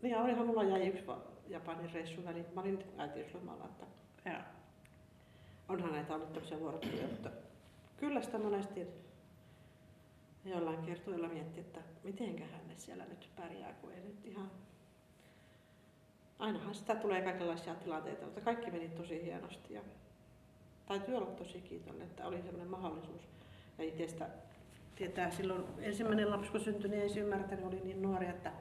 niin 0.01 0.17
olihan 0.17 0.47
mulla 0.47 0.63
jäi 0.63 0.87
yksi 0.87 1.03
Japanin 1.47 1.93
reissu 1.93 2.25
väliin. 2.25 2.45
Mä 2.55 2.61
olin 2.61 2.83
äitiyslomalla, 2.97 3.65
että 3.65 3.85
ja. 4.29 4.43
onhan 5.69 5.91
näitä 5.91 6.15
ollut 6.15 6.33
tämmöisiä 6.33 6.59
vuorotteluja, 6.59 7.07
mutta 7.07 7.29
kyllä 7.97 8.21
sitä 8.21 8.39
monesti 8.39 8.87
jollain 10.45 10.83
kertoilla 10.83 11.27
mietti, 11.27 11.59
että 11.59 11.79
mitenköhän 12.03 12.67
ne 12.67 12.73
siellä 12.77 13.05
nyt 13.05 13.29
pärjää, 13.35 13.73
kun 13.73 13.91
ei 13.91 14.01
nyt 14.01 14.25
ihan... 14.25 14.51
Ainahan 16.41 16.75
sitä 16.75 16.95
tulee 16.95 17.21
kaikenlaisia 17.21 17.75
tilanteita, 17.75 18.25
mutta 18.25 18.41
kaikki 18.41 18.71
meni 18.71 18.89
tosi 18.89 19.23
hienosti. 19.23 19.73
Ja 19.73 19.81
täytyy 20.85 21.15
olla 21.15 21.31
tosi 21.31 21.61
kiitollinen, 21.61 22.07
että 22.07 22.27
oli 22.27 22.41
sellainen 22.41 22.67
mahdollisuus. 22.67 23.21
Ja 23.77 23.83
itsestä 23.83 24.27
tietää 24.95 25.31
silloin 25.31 25.63
ensimmäinen 25.79 26.31
lapsi, 26.31 26.51
kun 26.51 26.59
syntyi, 26.59 26.89
niin 26.89 27.01
ei 27.01 27.19
ymmärtänyt, 27.19 27.65
oli 27.65 27.81
niin 27.83 28.01
nuori, 28.01 28.27
että 28.27 28.51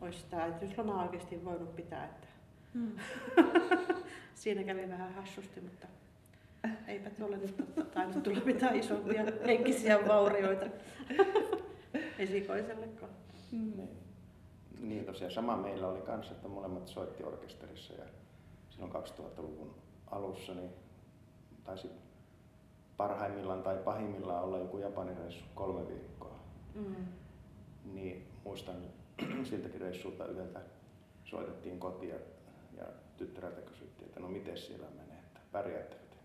olisi 0.00 0.18
sitä 0.18 0.42
äitiyslomaa 0.42 1.02
oikeasti 1.02 1.44
voinut 1.44 1.76
pitää. 1.76 2.04
Että 2.04 2.26
hmm. 2.74 2.92
Siinä 4.34 4.64
kävi 4.64 4.88
vähän 4.88 5.14
hassusti, 5.14 5.60
mutta 5.60 5.86
eipä 6.86 7.10
tuolle 7.10 7.36
nyt 7.36 7.56
tainnut 7.94 8.22
tulla 8.22 8.40
mitään 8.44 8.76
isompia 8.76 9.22
henkisiä 9.46 10.08
vaurioita 10.08 10.66
esikoisellekaan. 12.18 13.12
Hmm. 13.50 13.88
Niin 14.80 15.04
tosiaan 15.04 15.32
sama 15.32 15.56
meillä 15.56 15.88
oli 15.88 16.00
kanssa, 16.00 16.32
että 16.32 16.48
molemmat 16.48 16.88
soitti 16.88 17.24
orkesterissa 17.24 17.94
ja 17.94 18.04
silloin 18.70 18.92
2000-luvun 18.92 19.74
alussa 20.06 20.54
niin 20.54 20.70
taisi 21.64 21.90
parhaimmillaan 22.96 23.62
tai 23.62 23.76
pahimmillaan 23.76 24.44
olla 24.44 24.58
joku 24.58 24.78
Japanin 24.78 25.16
reissu 25.16 25.44
kolme 25.54 25.88
viikkoa. 25.88 26.38
Mm. 26.74 27.06
Niin 27.94 28.26
muistan 28.44 28.76
siltäkin 29.50 29.80
reissulta 29.80 30.26
yhdeltä 30.26 30.60
soitettiin 31.24 31.80
kotia 31.80 32.16
ja 32.76 32.84
tyttäreltä 33.16 33.60
kysyttiin, 33.60 34.08
että 34.08 34.20
no 34.20 34.28
miten 34.28 34.58
siellä 34.58 34.86
menee, 34.90 35.18
että 35.26 35.40
pärjäättekö 35.52 36.04
te? 36.10 36.16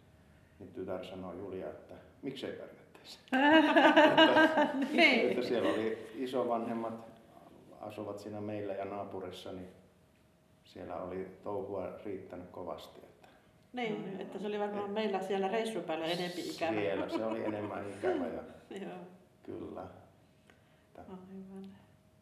Niin 0.60 0.74
tytär 0.74 1.05
sanoi 1.05 1.38
Julia, 1.38 1.69
että 1.69 1.93
miksei 2.22 2.51
pärjättäisi. 2.51 3.19
että, 4.10 4.69
niin. 4.91 5.29
että 5.29 5.48
siellä 5.48 5.69
oli 5.69 6.07
isovanhemmat, 6.15 7.12
asuvat 7.83 8.19
siinä 8.19 8.41
meillä 8.41 8.73
ja 8.73 8.85
naapurissa, 8.85 9.51
niin 9.51 9.67
siellä 10.63 10.95
oli 10.95 11.27
touhua 11.43 11.89
riittänyt 12.05 12.49
kovasti. 12.49 12.99
Että 12.99 13.27
niin, 13.73 14.13
no, 14.13 14.21
että 14.21 14.39
se 14.39 14.47
oli 14.47 14.59
varmaan 14.59 14.85
et, 14.85 14.93
meillä 14.93 15.21
siellä 15.21 15.47
reissupäällä 15.47 16.05
enempi 16.05 16.49
ikävä. 16.49 16.81
Siellä 16.81 17.09
se 17.09 17.25
oli 17.25 17.45
enemmän 17.45 17.89
ikävä 17.97 18.27
ja 18.27 18.43
Joo. 18.69 18.97
kyllä. 19.43 19.83
Että, 20.87 21.01
Aivan. 21.01 21.69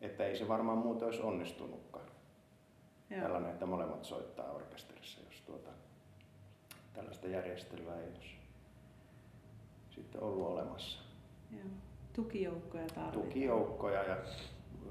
että 0.02 0.26
ei 0.26 0.38
se 0.38 0.48
varmaan 0.48 0.78
muuten 0.78 1.06
olisi 1.06 1.22
onnistunutkaan. 1.22 2.06
Joo. 3.10 3.22
Tällainen, 3.22 3.52
että 3.52 3.66
molemmat 3.66 4.06
soittaa 4.06 4.52
orkesterissa, 4.52 5.20
jos 5.30 5.42
tuota, 5.42 5.70
tällaista 6.94 7.28
järjestelyä 7.28 7.96
ei 7.96 8.08
olisi 8.08 8.36
sitten 9.90 10.24
ollut 10.24 10.48
olemassa. 10.48 11.00
Joo. 11.52 11.70
Tukijoukkoja 12.14 12.88
tarvitaan. 12.88 13.12
Tukijoukkoja 13.12 14.04
ja 14.04 14.18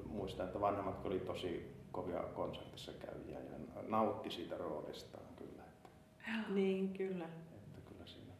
muistan, 0.08 0.46
että 0.46 0.60
vanhemmat 0.60 1.06
oli 1.06 1.18
tosi 1.18 1.76
kovia 1.92 2.20
konsertissa 2.20 2.92
käyjiä 2.92 3.38
ja 3.40 3.82
nautti 3.88 4.30
siitä 4.30 4.58
roolistaan 4.58 5.24
kyllä. 5.36 5.62
Että, 5.62 5.88
niin, 6.48 6.92
kyllä. 6.92 7.24
Että 7.24 7.80
kyllä 7.88 8.06
siinä 8.06 8.32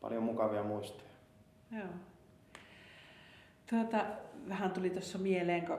paljon 0.00 0.22
mukavia 0.22 0.62
muistoja. 0.62 1.10
Joo. 1.70 1.88
Tuota, 3.70 4.06
vähän 4.48 4.70
tuli 4.70 4.90
tuossa 4.90 5.18
mieleen, 5.18 5.66
kun 5.66 5.78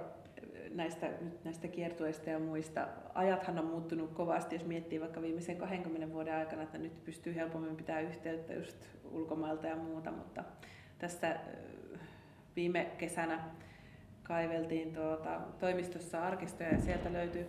näistä, 0.73 1.09
nyt 1.21 1.43
näistä 1.43 1.67
kiertueista 1.67 2.29
ja 2.29 2.39
muista. 2.39 2.87
Ajathan 3.13 3.59
on 3.59 3.65
muuttunut 3.65 4.11
kovasti, 4.11 4.55
jos 4.55 4.65
miettii 4.65 5.01
vaikka 5.01 5.21
viimeisen 5.21 5.57
20 5.57 6.13
vuoden 6.13 6.35
aikana, 6.35 6.63
että 6.63 6.77
nyt 6.77 7.03
pystyy 7.03 7.35
helpommin 7.35 7.75
pitää 7.75 8.01
yhteyttä 8.01 8.53
just 8.53 8.77
ulkomailta 9.11 9.67
ja 9.67 9.75
muuta, 9.75 10.11
mutta 10.11 10.43
tässä 10.97 11.39
viime 12.55 12.91
kesänä 12.97 13.43
kaiveltiin 14.23 14.93
tuota, 14.93 15.39
toimistossa 15.59 16.23
arkistoja 16.23 16.69
ja 16.69 16.79
sieltä 16.79 17.13
löytyi 17.13 17.45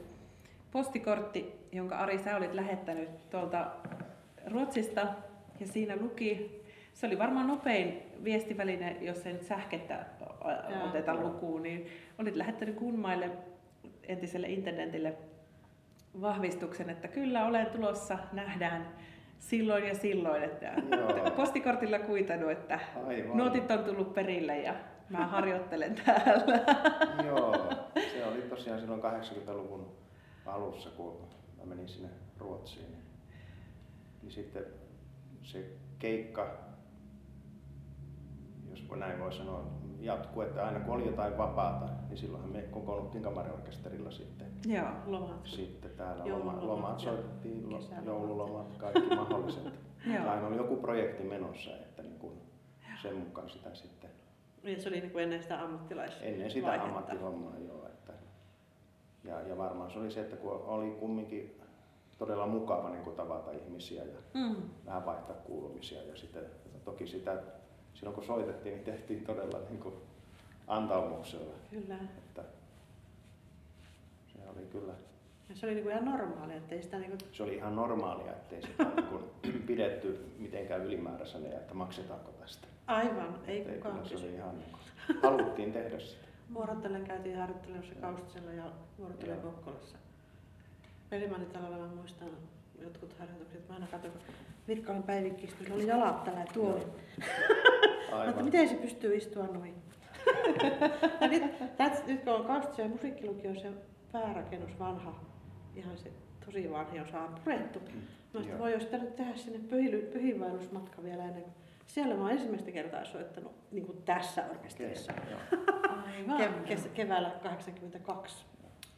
postikortti, 0.71 1.66
jonka 1.73 1.97
Ari 1.97 2.19
sä 2.19 2.37
olit 2.37 2.54
lähettänyt 2.54 3.31
tuolta 3.31 3.66
Ruotsista 4.47 5.07
ja 5.61 5.66
siinä 5.66 5.97
luki, 5.97 6.62
se 6.93 7.07
oli 7.07 7.19
varmaan 7.19 7.47
nopein 7.47 8.02
viestiväline, 8.25 8.97
jos 9.00 9.26
ei 9.26 9.33
nyt 9.33 9.43
sähkettä 9.43 10.07
oteta 10.85 11.14
lukuun, 11.14 11.62
niin 11.62 11.87
olit 12.19 12.37
lähettänyt 12.37 12.75
Kunmaille 12.75 13.31
entiselle 14.09 14.49
internetille 14.49 15.14
vahvistuksen, 16.21 16.90
että 16.90 17.09
kyllä 17.09 17.47
olen 17.47 17.66
tulossa, 17.66 18.19
nähdään 18.33 18.88
silloin 19.38 19.85
ja 19.85 19.95
silloin, 19.95 20.43
että 20.43 20.75
Joo. 20.97 21.31
postikortilla 21.31 21.99
kuitannut, 21.99 22.50
että 22.50 22.81
Aivan. 23.07 23.37
nuotit 23.37 23.71
on 23.71 23.85
tullut 23.85 24.14
perille 24.14 24.59
ja 24.59 24.75
mä 25.11 25.26
harjoittelen 25.26 25.94
täällä. 26.06 26.61
Joo, 27.28 27.54
se 28.12 28.26
oli 28.26 28.42
tosiaan 28.42 28.80
silloin 28.80 29.02
80-luvun 29.02 29.87
alussa, 30.46 30.90
kun 30.90 31.16
mä 31.58 31.64
menin 31.64 31.88
sinne 31.88 32.08
Ruotsiin. 32.38 32.87
Niin, 34.23 34.32
sitten 34.32 34.64
se 35.42 35.64
keikka, 35.99 36.56
jos 38.70 38.88
voi- 38.88 38.99
näin 38.99 39.20
voi 39.20 39.32
sanoa, 39.32 39.66
jatkuu, 40.00 40.42
että 40.42 40.66
aina 40.66 40.80
kun 40.80 40.94
oli 40.94 41.06
jotain 41.06 41.38
vapaata, 41.38 41.87
niin 42.08 42.18
silloinhan 42.18 42.52
me 42.52 42.62
kokoonnuttiin 42.62 43.25
kamariorkesterilla 43.25 44.11
sitten. 44.11 44.46
Joo. 44.66 44.88
Lomat. 45.06 45.46
Sitten 45.46 45.90
täällä 45.90 46.25
lomat 46.61 46.92
ja 46.92 46.99
soitettiin, 46.99 47.66
joululomat, 48.04 48.76
kaikki 48.76 49.14
mahdolliset. 49.16 49.62
Aina 50.30 50.46
oli 50.46 50.56
joku 50.56 50.76
projekti 50.76 51.23
menossa, 51.25 51.70
että 51.70 52.02
niin 52.02 52.18
kun 52.18 52.40
sen 53.02 53.16
mukaan 53.16 53.50
sitä 53.50 53.75
sitten 53.75 54.11
Niin 54.64 54.83
se 54.83 54.88
oli 54.88 55.00
niin 55.00 55.11
kuin 55.11 55.25
ennen 55.25 55.42
sitä 55.42 55.61
ammattilais. 55.62 56.12
Ennen 56.23 56.50
sitä 56.50 56.66
vaihetta. 56.66 56.88
ammattihommaa 56.88 57.59
joo. 57.68 57.87
Että, 57.87 58.12
ja, 59.25 59.40
ja 59.40 59.56
varmaan 59.59 59.90
se 59.90 59.99
oli 59.99 60.11
se, 60.11 60.21
että 60.21 60.37
kun 60.37 60.52
oli 60.52 60.90
kumminkin 60.90 61.61
todella 62.18 62.47
mukava 62.47 62.90
niin 62.90 63.04
kuin 63.04 63.16
tavata 63.16 63.50
ihmisiä 63.52 64.04
ja 64.04 64.18
Mm. 64.35 64.56
vähän 64.87 65.06
vaihtaa 65.06 65.37
kuulumisia. 65.37 66.02
Ja 66.02 66.16
sitten 66.16 66.42
toki 66.85 67.06
sitä, 67.06 67.42
silloin 67.94 68.14
kun 68.14 68.25
soitettiin, 68.25 68.75
niin 68.75 68.85
tehtiin 68.85 69.25
todella 69.25 69.59
niin 69.68 69.80
kuin 69.80 69.94
antaumuksella. 70.66 71.54
Kyllä. 71.71 71.94
Että 72.18 72.42
se 74.33 74.38
oli 74.56 74.66
kyllä, 74.73 74.92
Ja 75.49 75.54
se 75.56 75.66
oli 75.66 75.75
niin 75.75 75.85
kuin 75.85 75.92
ihan 75.92 76.04
normaalia, 76.04 76.56
että 76.56 76.75
ei 76.75 76.83
sitä 76.83 76.99
niin 76.99 77.11
kuin... 77.11 77.21
se 77.33 77.42
oli 77.42 77.54
ihan 77.54 77.76
normaalia, 77.76 78.33
ettei 78.33 78.62
sitä 78.62 78.85
niin 78.85 79.06
kuin 79.06 79.25
pidetty 79.66 80.26
mitenkään 80.38 80.85
ylimääräisenä 80.87 81.49
ja 81.49 81.56
että 81.59 81.75
maksetaanko 81.75 82.30
tästä. 82.33 82.66
Aivan, 82.86 83.38
ei 83.46 83.64
kukaan 83.64 83.94
kyllä 83.94 84.08
se 84.08 84.26
oli 84.26 84.34
ihan 84.34 84.58
niin 84.58 84.70
kuin, 84.70 85.22
haluttiin 85.22 85.72
tehdä 85.72 85.98
sitä. 85.98 86.26
Vuorotellen 86.54 87.04
käytiin 87.04 87.38
harjoittelemassa 87.38 87.94
Kaustisella 87.94 88.52
ja 88.52 88.64
vuorotellen 88.98 89.38
Joo. 89.42 89.50
Kokkolassa. 89.50 89.96
Velimanitalolla 91.10 91.78
mä 91.78 91.86
muistan 91.86 92.28
jotkut 92.82 93.14
harjoitukset. 93.18 93.68
Mä 93.68 93.74
aina 93.74 93.86
katsoin, 93.86 94.12
kun 94.12 94.22
Virkkalan 94.68 95.02
Päivikki 95.02 95.44
istui, 95.44 95.64
sillä 95.64 95.76
oli 95.76 95.86
jalat 95.86 96.24
tällä 96.24 96.44
tuoli. 96.54 96.86
Mutta 98.26 98.42
miten 98.42 98.68
se 98.68 98.74
pystyy 98.74 99.16
istua 99.16 99.46
noin? 99.46 99.74
ja 101.20 101.28
nyt, 101.28 101.42
nyt 102.06 102.24
kun 102.24 102.32
on 102.32 102.44
Kaustisen 102.44 102.90
musiikkilukio, 102.90 103.54
se 103.54 103.72
päärakennus 104.12 104.78
vanha, 104.78 105.20
ihan 105.76 105.98
se 105.98 106.10
tosi 106.46 106.70
vanha 106.70 107.02
osa 107.02 107.20
on 107.20 107.34
purettu. 107.44 107.78
Mä 108.32 108.58
voi 108.58 108.78
pitänyt 108.78 109.16
tehdä 109.16 109.36
sinne 109.36 109.58
pyhiinvaellusmatka 110.12 111.02
vielä 111.02 111.24
ennen 111.24 111.42
kuin 111.42 111.54
siellä 111.86 112.14
mä 112.14 112.20
oon 112.20 112.30
ensimmäistä 112.30 112.70
kertaa 112.70 113.04
soittanut 113.04 113.52
niin 113.70 113.86
kuin 113.86 114.02
tässä 114.02 114.44
orkesterissa. 114.50 115.12
Aivan. 116.06 116.40
Ke- 116.40 116.66
kes- 116.68 116.90
keväällä 116.94 117.30
82. 117.42 118.46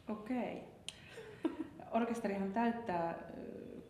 Okei. 0.09 0.63
Orkesterihan 1.91 2.53
täyttää 2.53 3.15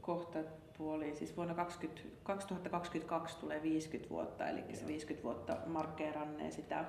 kohta 0.01 0.39
puoliin, 0.77 1.15
siis 1.15 1.37
vuonna 1.37 1.53
20, 1.53 2.01
2022 2.23 3.37
tulee 3.39 3.63
50 3.63 4.09
vuotta, 4.09 4.47
eli 4.47 4.63
se 4.73 4.81
Joo. 4.81 4.87
50 4.87 5.23
vuotta 5.23 5.57
markkeerannee 5.65 6.51
sitä, 6.51 6.85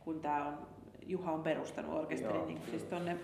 kun 0.00 0.20
tämä 0.20 0.46
on, 0.46 0.66
Juha 1.06 1.32
on 1.32 1.42
perustanut 1.42 1.94
orkesterin 1.94 2.36
Joo, 2.36 2.46
niin 2.46 2.58
kuin 2.58 2.70
siis 2.70 2.84
tuonne 2.84 3.16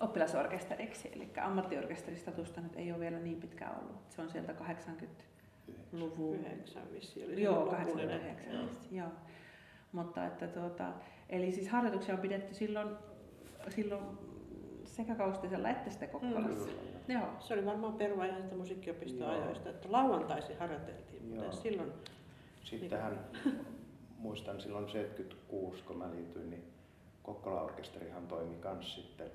oppilasorkesteriksi, 0.00 1.10
eli 1.14 1.30
ammattiorkesteristatusta 1.42 2.60
nyt 2.60 2.76
ei 2.76 2.92
ole 2.92 3.00
vielä 3.00 3.18
niin 3.18 3.40
pitkään 3.40 3.78
ollut. 3.80 3.96
Se 4.08 4.22
on 4.22 4.30
sieltä 4.30 4.54
80-luvun 5.92 6.36
Yhdeksän 6.36 6.92
vissiin 6.92 7.26
oli 7.26 7.42
Joo, 7.42 7.54
se 7.54 7.60
lopullinen. 7.60 8.20
89. 8.20 8.96
Joo. 8.96 9.08
Mutta 9.92 10.26
että 10.26 10.48
tuota, 10.48 10.92
eli 11.28 11.52
siis 11.52 11.68
harjoituksia 11.68 12.14
on 12.14 12.20
pidetty 12.20 12.54
silloin, 12.54 12.88
silloin 13.68 14.04
sekä 14.84 15.14
Kaustisella 15.14 15.70
että 15.70 15.90
sitten 15.90 16.08
Kokkolassa. 16.08 16.68
Kyllä. 16.68 17.18
Joo. 17.20 17.28
Se 17.40 17.54
oli 17.54 17.66
varmaan 17.66 17.94
perua 17.94 18.24
ihan 18.24 18.42
sitä 18.42 18.54
musiikkiopiston 18.54 19.32
Joo. 19.32 19.42
ajoista, 19.42 19.70
että 19.70 19.92
lauantaisin 19.92 20.58
harjoiteltiin, 20.58 21.24
mutta 21.24 21.44
Joo. 21.44 21.52
silloin 21.52 21.92
Sittenhän 22.64 23.18
muistan 24.18 24.60
silloin 24.60 24.88
76, 24.88 25.82
kun 25.82 25.98
mä 25.98 26.10
liityin, 26.10 26.50
niin 26.50 26.64
Kokkola-orkesterihan 27.22 28.26
toimi 28.26 28.56
kans 28.56 28.94
sitten 28.94 29.30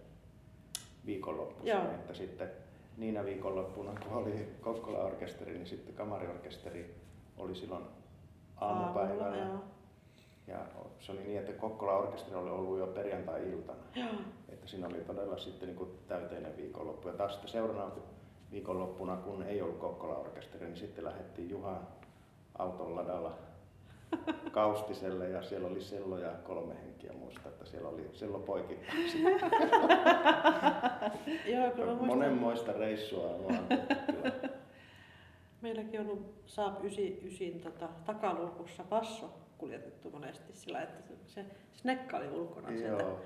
viikonloppuisin, 1.05 1.69
Joo. 1.69 1.83
että 1.83 2.13
sitten 2.13 2.49
niinä 2.97 3.25
viikonloppuna, 3.25 3.91
kun 4.03 4.17
oli 4.17 4.55
Kokkola-orkesteri, 4.61 5.53
niin 5.53 5.67
sitten 5.67 5.95
kamariorkesteri 5.95 6.95
oli 7.37 7.55
silloin 7.55 7.83
aamupäivällä. 8.55 9.23
aamulla, 9.23 9.45
joo. 9.45 9.59
Ja 10.47 10.59
se 10.99 11.11
oli 11.11 11.23
niin, 11.23 11.39
että 11.39 11.51
Kokkola-orkesteri 11.53 12.35
oli 12.35 12.49
ollut 12.49 12.79
jo 12.79 12.87
perjantai-iltana. 12.87 13.83
Joo. 13.95 14.09
Että 14.49 14.67
siinä 14.67 14.87
oli 14.87 14.99
todella 14.99 15.37
sitten 15.37 15.67
niin 15.67 15.77
kuin 15.77 15.89
täyteinen 16.07 16.57
viikonloppu. 16.57 17.07
Ja 17.07 17.13
taas 17.13 17.31
sitten 17.31 17.51
seuraavana 17.51 17.91
viikonloppuna, 18.51 19.17
kun 19.17 19.43
ei 19.43 19.61
ollut 19.61 19.79
Kokkola-orkesteri, 19.79 20.65
niin 20.65 20.77
sitten 20.77 21.05
lähdettiin 21.05 21.49
Juha 21.49 21.81
auton 22.57 22.95
ladalla 22.95 23.37
Kaustiselle 24.57 25.29
ja 25.29 25.41
siellä 25.41 25.67
oli 25.67 25.81
Sello 25.81 26.17
ja 26.17 26.29
kolme 26.43 26.75
henkiä 26.83 27.13
muista, 27.13 27.49
että 27.49 27.65
siellä 27.65 27.89
oli 27.89 28.09
Sello. 28.13 28.37
Joo, 31.53 31.71
kyllä 31.71 31.85
muistan, 31.85 32.07
Monenmoista 32.07 32.73
reissua 32.73 33.29
on 33.29 33.67
meilläkin 35.61 35.99
on 35.99 36.07
ollut 36.07 36.41
Saab 36.45 36.85
99 36.85 37.71
tota, 37.71 37.89
takaluukussa 38.05 38.83
basso 38.83 39.29
kuljetettu 39.57 40.11
monesti 40.11 40.53
sillä, 40.53 40.81
että 40.81 41.07
se, 41.07 41.13
se 41.25 41.45
snekka 41.73 42.17
oli 42.17 42.27
ulkona 42.27 42.67
sieltä 42.67 43.03
Joo. 43.03 43.11
Ai 43.11 43.17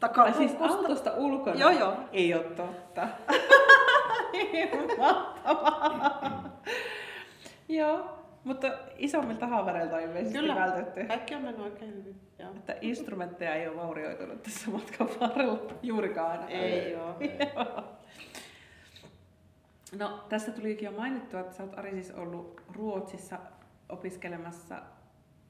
takaluukusta. 0.00 0.48
siis 0.48 0.72
autosta 0.72 1.12
ulkona? 1.16 1.56
Joo, 1.56 1.70
joo. 1.70 1.94
Ei 2.12 2.34
ole 2.34 2.44
totta. 2.44 3.08
Joo, 7.78 8.21
mutta 8.44 8.66
isommilta 8.98 9.46
haavereilta 9.46 9.96
on 9.96 10.02
ilmeisesti 10.02 10.38
Kyllä. 10.38 10.54
vältetty. 10.54 11.04
Kaikki 11.04 11.34
on 11.34 11.42
mennyt 11.42 11.60
oikein 11.60 11.94
hyvin. 11.94 12.20
Joo. 12.38 12.50
Että 12.56 12.76
instrumentteja 12.80 13.54
ei 13.54 13.68
ole 13.68 13.76
vaurioitunut 13.76 14.42
tässä 14.42 14.70
matkan 14.70 15.08
varrella 15.20 15.60
juurikaan. 15.82 16.48
Ei 16.48 16.92
joo. 16.92 17.16
No, 19.98 20.24
tässä 20.28 20.52
tulikin 20.52 20.86
jo 20.86 20.92
mainittua, 20.92 21.40
että 21.40 21.56
sä 21.56 21.62
oot 21.62 21.78
Ari 21.78 21.90
siis 21.90 22.10
ollut 22.10 22.60
Ruotsissa 22.72 23.38
opiskelemassa. 23.88 24.82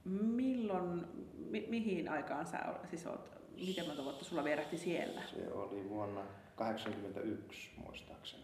Milloin, 0.05 1.07
mi- 1.51 1.67
mihin 1.69 2.09
aikaan 2.09 2.47
sä 2.47 2.59
ol- 2.69 2.87
siis 2.91 3.07
oot, 3.07 3.31
miten 3.67 3.87
monta 3.87 4.05
vuotta 4.05 4.25
sulla 4.25 4.45
vierähti 4.45 4.79
siellä? 4.79 5.23
Se 5.35 5.53
oli 5.53 5.89
vuonna 5.89 6.21
1981 6.57 7.71
muistaakseni. 7.77 8.43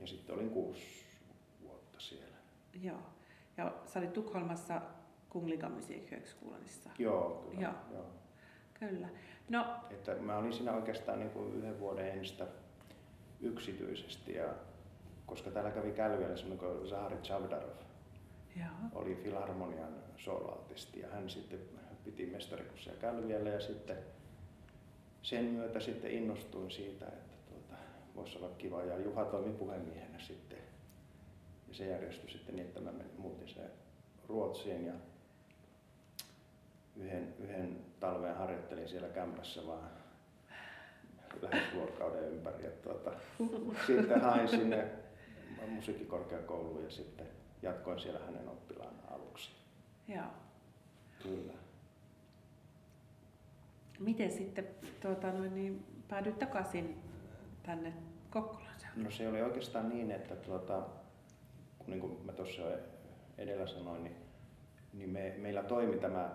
Ja 0.00 0.06
sitten 0.06 0.34
olin 0.34 0.50
kuusi. 0.50 1.01
Joo. 2.80 3.02
Ja 3.56 3.72
sä 3.86 3.98
olit 3.98 4.12
Tukholmassa 4.12 4.80
Kungligan 5.28 5.72
musiikhögskolanissa. 5.72 6.90
Joo, 6.98 7.46
kyllä. 7.50 7.62
Joo. 7.62 7.74
Joo. 7.92 8.06
Kyllä. 8.74 9.08
No, 9.48 9.66
Että 9.90 10.14
mä 10.14 10.36
olin 10.36 10.52
siinä 10.52 10.72
oikeastaan 10.72 11.18
niin 11.18 11.30
kuin 11.30 11.54
yhden 11.54 11.80
vuoden 11.80 12.08
ensin 12.08 12.46
yksityisesti, 13.40 14.34
ja, 14.34 14.48
koska 15.26 15.50
täällä 15.50 15.70
kävi 15.70 15.92
Kälviällä 15.92 16.36
semmoinen 16.36 16.68
kuin 16.68 16.88
Zahari 16.88 17.16
Chavdarov, 17.16 17.76
joo. 18.56 18.68
oli 18.94 19.14
Filharmonian 19.14 19.94
soloartisti 20.16 21.00
ja 21.00 21.08
hän 21.08 21.30
sitten 21.30 21.60
piti 22.04 22.26
mestarikurssia 22.26 22.92
Kälviällä 23.00 23.50
ja 23.50 23.60
sitten 23.60 23.96
sen 25.22 25.44
myötä 25.44 25.80
sitten 25.80 26.10
innostuin 26.10 26.70
siitä, 26.70 27.06
että 27.06 27.36
tuota, 27.48 27.82
voisi 28.14 28.38
olla 28.38 28.48
kiva 28.58 28.82
ja 28.82 28.98
Juha 28.98 29.24
toimi 29.24 29.52
puhemiehenä 29.52 30.18
sitten. 30.18 30.58
Ja 31.72 31.76
se 31.76 31.86
järjestyi 31.86 32.30
sitten 32.30 32.56
niin, 32.56 32.68
että 32.68 32.80
mä 32.80 32.92
menin, 32.92 33.12
muutin 33.18 33.48
se 33.48 33.60
Ruotsiin 34.28 34.86
ja 34.86 34.92
yhden, 36.96 37.34
yhden 37.38 37.84
talven 38.00 38.36
harjoittelin 38.36 38.88
siellä 38.88 39.08
kämpässä 39.08 39.66
vaan 39.66 39.90
lähes 41.42 41.74
vuorokauden 41.74 42.24
ympäri. 42.24 42.64
Ja 42.64 42.70
tuota, 42.70 43.12
sitten 43.86 44.20
hain 44.20 44.48
sinne 44.48 44.90
musiikkikorkeakouluun 45.68 46.84
ja 46.84 46.90
sitten 46.90 47.26
jatkoin 47.62 48.00
siellä 48.00 48.20
hänen 48.20 48.48
oppilaana 48.48 49.02
aluksi. 49.10 49.50
Joo. 50.08 50.26
Kyllä. 51.22 51.52
Miten 53.98 54.30
sitten 54.30 54.68
tuota, 55.00 55.32
noin, 55.32 55.54
niin, 55.54 55.86
päädyit 56.08 56.38
takaisin 56.38 57.02
tänne 57.62 57.92
Kokkolaan? 58.30 58.72
No 58.96 59.10
se 59.10 59.28
oli 59.28 59.42
oikeastaan 59.42 59.88
niin, 59.88 60.10
että 60.10 60.36
tuota, 60.36 60.86
kun 61.84 61.90
niin 61.90 62.00
kuin 62.00 62.18
mä 62.26 62.32
tuossa 62.32 62.62
edellä 63.38 63.66
sanoin, 63.66 64.04
niin, 64.04 64.16
niin 64.92 65.10
me, 65.10 65.34
meillä 65.38 65.62
toimi 65.62 65.96
tämä 65.96 66.30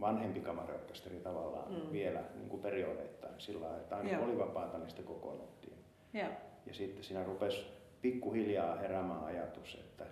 vanhempi 0.00 0.40
kamariorkesteri 0.40 1.16
tavallaan 1.16 1.72
Mm. 1.72 1.92
vielä 1.92 2.20
niin 2.34 2.48
kuin 2.48 2.62
periodeittain 2.62 3.34
sillä 3.40 3.60
lailla, 3.60 3.78
että 3.80 3.96
aina 3.96 4.10
Joo. 4.10 4.24
oli 4.24 4.38
vapaata, 4.38 4.78
niin 4.78 4.88
sitten 4.88 5.06
kokoonnuttiin. 5.06 5.76
Joo. 6.12 6.28
Ja 6.66 6.74
sitten 6.74 7.04
siinä 7.04 7.24
rupesi 7.24 7.66
pikkuhiljaa 8.02 8.76
heräämään 8.76 9.24
ajatus, 9.24 9.74
että 9.74 10.04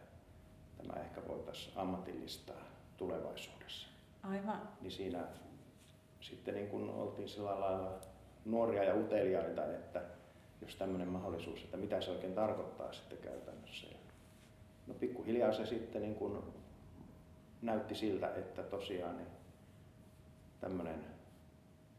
tämä 0.76 1.00
ehkä 1.00 1.20
voitaisiin 1.28 1.78
ammatillistaa 1.78 2.56
tulevaisuudessa. 2.96 3.88
Aivan. 4.22 4.68
Niin 4.80 4.90
siinä 4.90 5.24
sitten 6.20 6.54
niin 6.54 6.68
kun 6.68 6.90
oltiin 6.90 7.28
sillä 7.28 7.60
lailla 7.60 7.98
nuoria 8.44 8.84
ja 8.84 8.94
uteliaita, 8.94 9.64
että 9.64 10.02
jos 10.62 10.76
tämmöinen 10.76 11.08
mahdollisuus, 11.08 11.62
että 11.64 11.76
mitä 11.76 12.00
se 12.00 12.10
oikein 12.10 12.34
tarkoittaa 12.34 12.92
sitten 12.92 13.18
käytännössä. 13.18 13.86
Ja 13.86 13.96
no 14.86 14.94
pikkuhiljaa 14.94 15.52
se 15.52 15.66
sitten 15.66 16.02
niin 16.02 16.14
kun 16.14 16.54
näytti 17.62 17.94
siltä, 17.94 18.34
että 18.34 18.62
tosiaan 18.62 19.16
niin 19.16 19.28
tämmöinen 20.60 21.04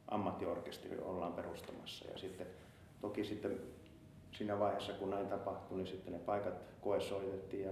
ammattiorkesteri 0.07 0.97
ollaan 0.99 1.33
perustamassa. 1.33 2.05
Ja 2.11 2.17
sitten 2.17 2.47
toki 3.01 3.25
sitten 3.25 3.59
siinä 4.31 4.59
vaiheessa, 4.59 4.93
kun 4.93 5.09
näin 5.09 5.27
tapahtui, 5.27 5.77
niin 5.77 5.87
sitten 5.87 6.13
ne 6.13 6.19
paikat 6.19 6.53
koesoitettiin 6.81 7.65
ja 7.65 7.71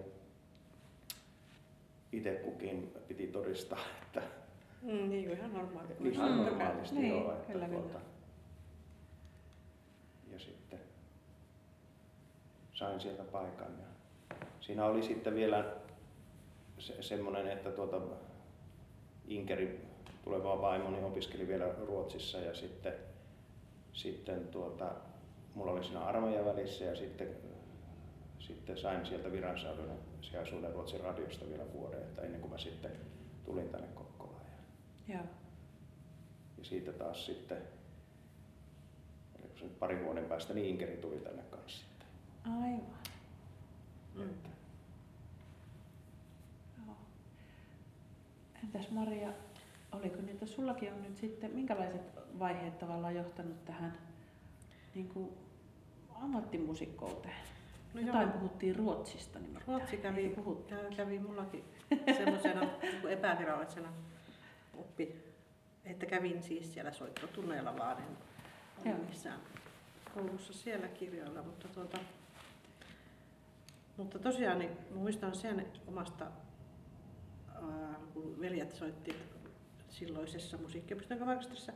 itse 2.12 2.32
kukin 2.36 2.94
piti 3.08 3.28
todistaa, 3.28 3.80
että 4.04 4.22
Mm, 4.82 5.10
niin 5.10 5.26
kuin 5.28 5.38
ihan 5.38 5.54
normaali. 5.54 5.88
ihan 6.12 6.32
Mm. 6.32 6.38
normaalisti 6.38 6.96
Niin, 6.96 7.10
joo, 7.14 7.34
että 7.34 7.54
kyllä. 7.54 7.68
tuota, 7.68 8.00
ja 10.32 10.40
sitten 10.40 10.80
sain 12.74 13.00
sieltä 13.00 13.24
paikan. 13.24 13.72
Ja 13.80 13.86
siinä 14.66 14.86
oli 14.86 15.04
sitten 15.04 15.36
vielä 15.36 15.66
se, 16.80 17.02
semmoinen, 17.02 17.48
että 17.48 17.72
tuota, 17.72 18.02
Inkeri, 19.28 19.82
tuleva 20.24 20.62
vaimoni, 20.62 21.04
opiskeli 21.04 21.48
vielä 21.48 21.66
Ruotsissa 21.88 22.38
ja 22.38 22.56
sitten, 22.56 22.94
sitten 23.94 24.48
tuota, 24.48 24.92
mulla 25.56 25.72
oli 25.72 25.84
siinä 25.84 26.00
armeijan 26.00 26.46
välissä 26.46 26.86
ja 26.86 26.96
sitten, 26.96 27.28
sitten 28.40 28.78
sain 28.78 29.06
sieltä 29.06 29.32
viransäilyn 29.32 29.98
sijaisuuden 30.22 30.74
Ruotsin 30.74 31.00
radiosta 31.00 31.50
vielä 31.50 31.74
vuoden, 31.74 32.02
että 32.02 32.22
ennen 32.22 32.42
kuin 32.42 32.52
mä 32.52 32.58
sitten 32.58 32.92
tulin 33.46 33.70
tänne 33.70 33.88
Kokkolaan. 33.88 34.46
Ja, 35.08 35.20
ja 36.58 36.64
siitä 36.64 36.94
taas 36.94 37.26
sitten, 37.26 37.58
se 39.56 39.64
nyt 39.64 39.80
parin 39.80 40.06
vuoden 40.06 40.26
päästä, 40.26 40.54
niin 40.54 40.68
Inkeri 40.68 40.98
tuli 40.98 41.20
tänne 41.20 41.44
kanssa. 41.52 41.86
Aivan. 42.46 43.03
Mm. 44.16 44.22
Että 44.22 44.50
Joo. 46.86 46.96
Entäs 48.64 48.92
Maria, 48.92 49.34
oliko 49.92 50.22
niitä, 50.22 50.46
sullakin 50.46 50.94
on 50.94 51.04
nyt 51.04 51.18
sitten, 51.18 51.52
minkälaiset 51.52 52.02
vaiheet 52.40 52.80
tavallaan 52.80 53.16
johtanut 53.16 53.66
tähän 53.66 53.98
niin 54.96 55.10
kuin 55.10 55.30
ammattimusikkouteen? 56.22 57.36
No 57.94 58.02
Jotain 58.02 58.30
joo. 58.30 58.38
puhuttiin 58.38 58.76
Ruotsista 58.76 59.40
nimittäin. 59.40 59.68
Ruotsi 59.68 59.98
kävi, 59.98 60.30
kävi, 60.30 60.96
kävi 60.96 61.20
mullakin 61.20 61.64
semmoisena 62.18 62.62
niin 62.82 63.10
epävirallisena 63.10 63.94
oppi, 64.78 65.16
että 65.86 66.06
kävin 66.06 66.44
siis 66.44 66.74
siellä 66.74 66.92
soittotunneilla 66.92 67.78
vaan 67.78 67.98
en 68.86 69.00
missään 69.10 69.40
koulussa 70.14 70.54
siellä 70.54 70.88
kirjoilla, 70.88 71.44
mutta, 71.44 71.68
tuota, 71.68 71.98
mutta 73.98 74.20
tosiaan 74.20 74.60
niin 74.60 74.78
muistan 74.96 75.36
sen 75.36 75.68
omasta, 75.88 76.26
ää, 77.56 77.96
kun 78.14 78.40
veljet 78.40 78.72
soitti 78.72 79.16
silloisessa 79.90 80.58
musiikkiopiston 80.58 81.20
kamaristassa, 81.20 81.74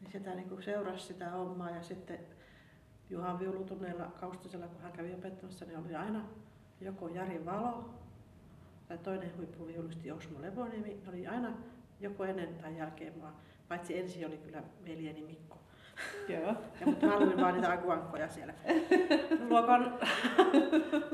niin 0.00 0.12
sitä 0.12 0.34
niin 0.34 0.62
seurasi 0.62 1.06
sitä 1.06 1.30
hommaa 1.30 1.70
ja 1.70 1.82
sitten 1.82 2.18
Juhan 3.10 3.38
viulutunneilla 3.38 4.06
Kaustisella, 4.06 4.68
kun 4.68 4.80
hän 4.80 4.92
kävi 4.92 5.14
opettamassa, 5.14 5.64
niin 5.64 5.78
oli 5.78 5.94
aina 5.94 6.24
joko 6.80 7.08
Jari 7.08 7.44
Valo 7.44 7.90
tai 8.88 8.98
toinen 8.98 9.36
huippuviulisti 9.36 10.10
Osmo 10.10 10.42
Levoniemi, 10.42 11.02
oli 11.08 11.26
aina 11.26 11.52
joko 12.00 12.24
ennen 12.24 12.54
tai 12.54 12.78
jälkeen 12.78 13.18
mua, 13.18 13.32
paitsi 13.68 13.98
ensin 13.98 14.26
oli 14.26 14.38
kyllä 14.38 14.62
veljeni 14.84 15.22
Mikko. 15.22 15.61
Joo. 16.28 16.54
Ja, 16.80 16.86
mutta 16.86 17.06
mä 17.06 17.18
luin 17.18 17.40
vaan 17.40 17.54
niitä 17.54 17.72
akuankkoja 17.72 18.28
siellä 18.28 18.54
luokan 19.48 19.98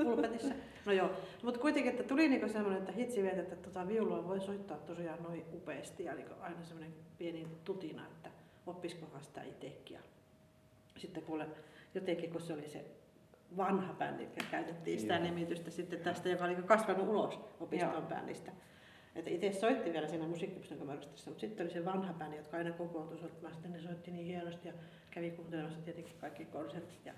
pulpetissa. 0.05 0.55
No 0.87 0.93
joo, 0.93 1.11
mutta 1.43 1.61
kuitenkin, 1.61 1.91
että 1.93 2.03
tuli 2.03 2.29
niinku 2.29 2.49
semmoinen, 2.49 2.79
että 2.79 2.93
hitsi 2.93 3.23
vielä, 3.23 3.41
että 3.43 3.57
tota 3.57 3.89
viulua 3.89 4.29
voi 4.29 4.41
soittaa 4.41 4.77
tosiaan 4.77 5.23
noin 5.23 5.45
upeasti 5.53 6.05
ja 6.05 6.15
niinku 6.15 6.35
aina 6.41 6.65
semmoinen 6.65 6.95
pieni 7.19 7.47
tutina, 7.65 8.07
että 8.07 8.31
oppiskohan 8.67 9.25
sitä 9.25 9.43
itsekin. 9.43 9.95
Ja 9.95 10.01
sitten 10.97 11.23
kuule, 11.23 11.47
jotenkin 11.95 12.31
kun 12.31 12.41
se 12.41 12.53
oli 12.53 12.69
se 12.69 12.85
vanha 13.57 13.95
bändi, 13.95 14.27
mikä 14.27 14.45
käytettiin 14.51 15.01
sitä 15.01 15.15
Joo. 15.15 15.23
nimitystä 15.23 15.71
sitten 15.71 16.01
tästä, 16.01 16.29
joka 16.29 16.45
oli 16.45 16.53
niinku 16.53 16.69
kasvanut 16.69 17.09
ulos 17.09 17.41
opiston 17.61 17.93
Joo. 17.93 18.03
bändistä. 18.03 18.53
Että 19.15 19.31
itse 19.31 19.53
soitti 19.53 19.93
vielä 19.93 20.09
siinä 20.09 20.27
musiikkipiston 20.27 20.79
kamaristassa, 20.79 21.31
mutta 21.31 21.41
sitten 21.41 21.67
oli 21.67 21.73
se 21.73 21.85
vanha 21.85 22.13
bändi, 22.13 22.37
jotka 22.37 22.57
aina 22.57 22.73
kokoontui 22.73 23.19
soittamaan. 23.19 23.55
Sitten 23.55 23.73
ne 23.73 23.81
soitti 23.81 24.11
niin 24.11 24.27
hienosti 24.27 24.69
ja 24.69 24.75
kävi 25.11 25.31
kuuntelemassa 25.31 25.81
tietenkin 25.81 26.15
kaikki 26.21 26.45
konsertit. 26.45 27.07
Ja 27.07 27.13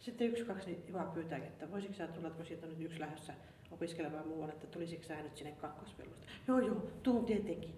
sitten 0.00 0.26
yksi, 0.26 0.44
kaksi 0.44 0.70
niin 0.70 0.84
Juha 0.88 1.04
pyytääkin, 1.04 1.48
että 1.48 1.70
voisitko 1.70 1.96
sä 1.96 2.06
tulla, 2.06 2.30
kun 2.30 2.46
siitä 2.46 2.66
on 2.66 2.72
nyt 2.72 2.80
yksi 2.80 3.00
lähdössä 3.00 3.34
opiskelemaan 3.70 4.28
muualle, 4.28 4.52
että 4.52 4.66
tulisitko 4.66 5.04
sä 5.04 5.22
nyt 5.22 5.36
sinne 5.36 5.52
kakkosvelvoista. 5.52 6.26
Joo, 6.48 6.58
joo, 6.58 6.82
tuun 7.02 7.24
tietenkin. 7.24 7.74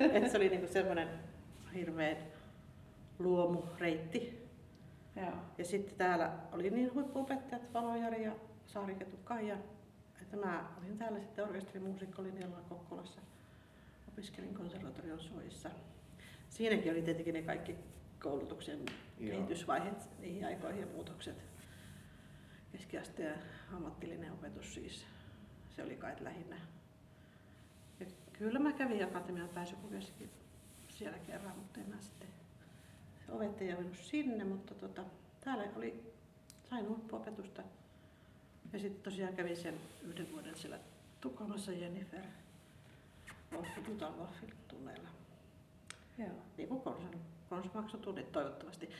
että 0.12 0.28
se 0.28 0.36
oli 0.36 0.48
niinku 0.48 0.66
semmoinen 0.66 1.08
hirveä 1.74 2.16
luomureitti. 3.18 4.40
Joo. 5.16 5.32
Ja 5.58 5.64
sitten 5.64 5.96
täällä 5.96 6.32
oli 6.52 6.70
niin 6.70 6.94
huippuopettajat, 6.94 7.72
Valojari 7.74 8.24
ja 8.24 8.32
Saariketu 8.66 9.16
Kaija, 9.24 9.56
että 10.32 10.46
mä 10.46 10.68
olin 10.78 10.98
täällä 10.98 11.20
sitten 11.20 11.44
orkesterimuusikkolinjalla 11.44 12.56
Kokkolassa. 12.68 13.20
Opiskelin 14.08 14.54
konservatorion 14.54 15.20
soissa. 15.20 15.70
Siinäkin 16.48 16.92
oli 16.92 17.02
tietenkin 17.02 17.34
ne 17.34 17.42
kaikki 17.42 17.76
koulutuksen 18.22 18.78
Joo. 19.18 19.30
kehitysvaiheet 19.30 20.18
niihin 20.18 20.46
aikoihin 20.46 20.80
ja 20.80 20.86
muutokset. 20.86 21.44
Keskiasteen 22.72 23.38
ammatillinen 23.72 24.32
opetus 24.32 24.74
siis, 24.74 25.06
se 25.76 25.82
oli 25.82 25.96
kai 25.96 26.16
lähinnä. 26.20 26.56
Ja 28.00 28.06
kyllä 28.32 28.58
mä 28.58 28.72
kävin 28.72 29.04
akatemian 29.04 29.48
pääsykokeessakin 29.48 30.30
siellä 30.88 31.18
kerran, 31.18 31.58
mutta 31.58 31.80
en 31.80 31.88
mä 31.88 32.00
sitten 32.00 32.28
ovet 33.28 33.62
ei 33.62 33.76
sinne, 33.92 34.44
mutta 34.44 34.74
tota, 34.74 35.04
täällä 35.40 35.64
oli, 35.76 36.12
sain 36.70 36.88
huippuopetusta. 36.88 37.62
Ja 38.72 38.78
sitten 38.78 39.02
tosiaan 39.02 39.34
kävin 39.34 39.56
sen 39.56 39.74
yhden 40.02 40.32
vuoden 40.32 40.56
siellä 40.56 40.78
Tukholmassa 41.20 41.72
Jennifer 41.72 42.22
Wolfi 43.52 43.80
Tutalwolfin 43.80 44.54
tunneilla. 44.68 45.08
Joo. 46.18 46.28
Niin 46.56 46.68
kuin 46.68 46.80
konsan, 46.80 47.20
konsmaksatunnit 47.48 48.32
toivottavasti. 48.32 48.90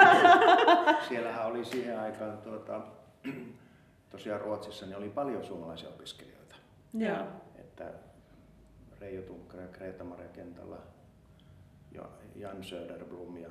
Siellähän 1.08 1.46
oli 1.46 1.64
siihen 1.64 2.00
aikaan 2.00 2.38
tuota, 2.38 2.80
tosiaan 4.10 4.40
Ruotsissa 4.40 4.86
niin 4.86 4.96
oli 4.96 5.08
paljon 5.08 5.44
suomalaisia 5.44 5.88
opiskelijoita. 5.88 6.56
Joo. 6.94 7.26
Että 7.54 7.92
Reijo 9.00 9.22
Tunkkara 9.22 9.62
ja 9.62 9.68
Kreta-Maria 9.68 10.28
Kentala 10.28 10.78
ja 11.92 12.02
Jan 12.36 12.64
Söderblom 12.64 13.36
ja 13.36 13.50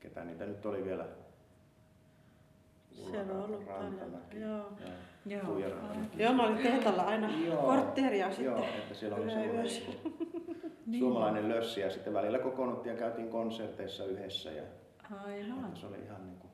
ketä 0.00 0.24
niitä 0.24 0.46
nyt 0.46 0.66
oli 0.66 0.84
vielä. 0.84 1.06
Siellä 2.96 3.32
on 3.32 3.44
ollut 3.44 3.66
paljon. 3.66 4.22
Joo. 4.32 4.72
Joo. 5.26 5.58
Joo. 6.16 6.32
Mä 6.32 6.42
olin 6.46 6.58
tehtalla 6.58 7.02
aina 7.02 7.30
Joo. 7.46 7.62
kortteeria 7.62 8.28
sitten. 8.28 8.44
Joo, 8.46 8.64
että 8.64 8.94
siellä 8.94 9.16
oli 9.16 9.30
semmoinen. 9.30 9.66
Niin. 10.86 11.00
suomalainen 11.00 11.48
lössi 11.48 11.80
ja 11.80 11.90
sitten 11.90 12.14
välillä 12.14 12.38
kokoonnuttiin 12.38 12.92
ja 12.92 12.98
käytiin 12.98 13.28
konserteissa 13.28 14.04
yhdessä 14.04 14.50
ja 14.50 14.62
Aivan. 15.24 15.64
että 15.64 15.80
se 15.80 15.86
oli 15.86 15.96
ihan 16.04 16.26
niin 16.26 16.38
kuin 16.38 16.50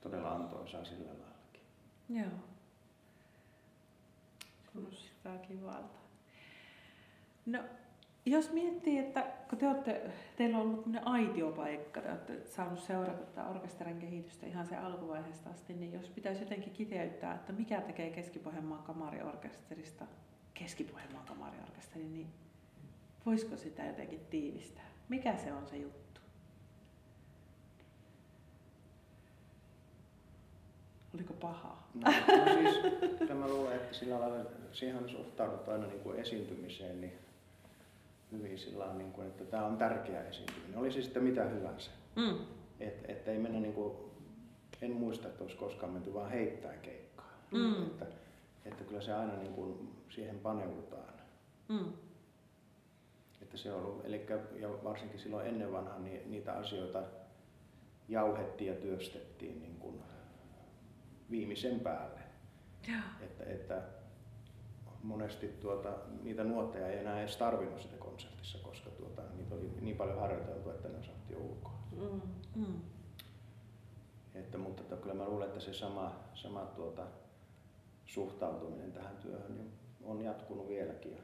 todella 0.00 0.32
antoisaa 0.32 0.84
sillä 0.84 1.08
laillakin. 1.08 1.60
Joo. 2.08 2.40
Kuulostaa 4.72 5.38
kivalta. 5.38 5.98
No, 7.46 7.58
jos 8.26 8.52
miettii, 8.52 8.98
että 8.98 9.26
kun 9.48 9.58
te 9.58 9.68
olette, 9.68 10.10
teillä 10.36 10.58
on 10.58 10.62
ollut 10.62 10.82
tämmöinen 10.82 11.08
aitiopaikka, 11.08 12.00
te 12.00 12.10
olette 12.10 12.46
saanut 12.46 12.80
seurata 12.80 13.24
tätä 13.24 13.48
orkesterin 13.48 13.98
kehitystä 13.98 14.46
ihan 14.46 14.66
sen 14.66 14.78
alkuvaiheesta 14.78 15.50
asti, 15.50 15.74
niin 15.74 15.92
jos 15.92 16.10
pitäisi 16.10 16.42
jotenkin 16.42 16.72
kiteyttää, 16.72 17.34
että 17.34 17.52
mikä 17.52 17.80
tekee 17.80 18.10
Keski-Pohjanmaan 18.10 18.82
kamariorkesterista 18.82 20.06
Keski-Pohjanmaan 20.54 21.26
kamariorkesterin, 21.26 22.14
niin 22.14 22.26
voisiko 23.26 23.56
sitä 23.56 23.84
jotenkin 23.84 24.20
tiivistää? 24.30 24.84
Mikä 25.08 25.36
se 25.36 25.52
on 25.52 25.66
se 25.66 25.76
juttu? 25.76 26.20
Oliko 31.14 31.34
pahaa? 31.34 31.88
No, 31.94 32.10
no 32.10 32.52
siis, 32.54 33.30
mä 33.34 33.48
luulen, 33.48 33.76
että 33.76 33.94
sillä 33.94 34.20
lailla 34.20 34.50
siihen 34.72 35.08
suhtaudut 35.08 35.68
aina 35.68 35.86
niin 35.86 36.00
kuin 36.00 36.18
esiintymiseen 36.18 37.00
niin 37.00 37.12
hyvin 38.32 38.58
sillä 38.58 38.94
niin 38.94 39.12
kuin, 39.12 39.26
että 39.26 39.44
tämä 39.44 39.66
on 39.66 39.76
tärkeä 39.76 40.24
esiintyminen. 40.24 40.78
Oli 40.78 40.92
se 40.92 41.02
sitten 41.02 41.24
mitä 41.24 41.44
hyvänsä. 41.44 41.90
Mm. 42.16 42.36
Et, 42.80 43.04
että 43.08 43.30
ei 43.30 43.38
mennä 43.38 43.60
niin 43.60 43.74
kuin 43.74 43.92
en 44.82 44.92
muista, 44.92 45.28
että 45.28 45.44
olisi 45.44 45.56
koskaan 45.56 45.92
menty 45.92 46.14
vaan 46.14 46.30
heittää 46.30 46.76
keikkaa. 46.76 47.32
Mm. 47.50 47.82
Että, 47.82 48.06
että 48.64 48.84
kyllä 48.84 49.00
se 49.00 49.12
aina 49.12 49.36
niin 49.36 49.52
kuin 49.52 49.92
siihen 50.08 50.38
paneudutaan. 50.38 51.14
Mm. 51.68 51.92
Että 53.42 53.56
se 53.56 53.72
on 53.72 53.84
ollut, 53.84 54.04
eli, 54.04 54.26
ja 54.60 54.68
varsinkin 54.84 55.20
silloin 55.20 55.46
ennen 55.46 55.72
vanhaa 55.72 55.98
niin 55.98 56.30
niitä 56.30 56.52
asioita 56.52 57.02
jauhettiin 58.08 58.74
ja 58.74 58.80
työstettiin 58.80 59.60
niin 59.60 59.76
kuin 59.76 60.02
viimeisen 61.30 61.80
päälle. 61.80 62.20
Joo. 62.88 63.00
Että, 63.20 63.44
että 63.44 63.82
monesti 65.02 65.48
tuota, 65.48 65.88
niitä 66.22 66.44
nuotteja 66.44 66.86
ei 66.88 66.98
enää 66.98 67.20
edes 67.20 67.36
tarvinnut 67.36 67.80
sitä 67.80 67.96
konsertissa, 67.96 68.58
koska 68.58 68.90
tuota, 68.90 69.22
niitä 69.36 69.54
oli 69.54 69.70
niin 69.80 69.96
paljon 69.96 70.20
harjoiteltu, 70.20 70.70
että 70.70 70.88
ne 70.88 70.98
osattiin 70.98 71.38
ulkoa. 71.40 71.72
Mm. 71.96 72.20
Mm. 72.54 72.74
Että, 74.34 74.58
mutta 74.58 74.82
että 74.82 74.96
kyllä 74.96 75.14
mä 75.14 75.28
luulen, 75.28 75.48
että 75.48 75.60
se 75.60 75.72
sama, 75.74 76.12
sama 76.34 76.60
tuota, 76.60 77.02
suhtautuminen 78.06 78.92
tähän 78.92 79.16
työhön 79.16 79.54
niin 79.56 79.72
on 80.04 80.22
jatkunut 80.22 80.68
vieläkin. 80.68 81.12
Ja, 81.12 81.22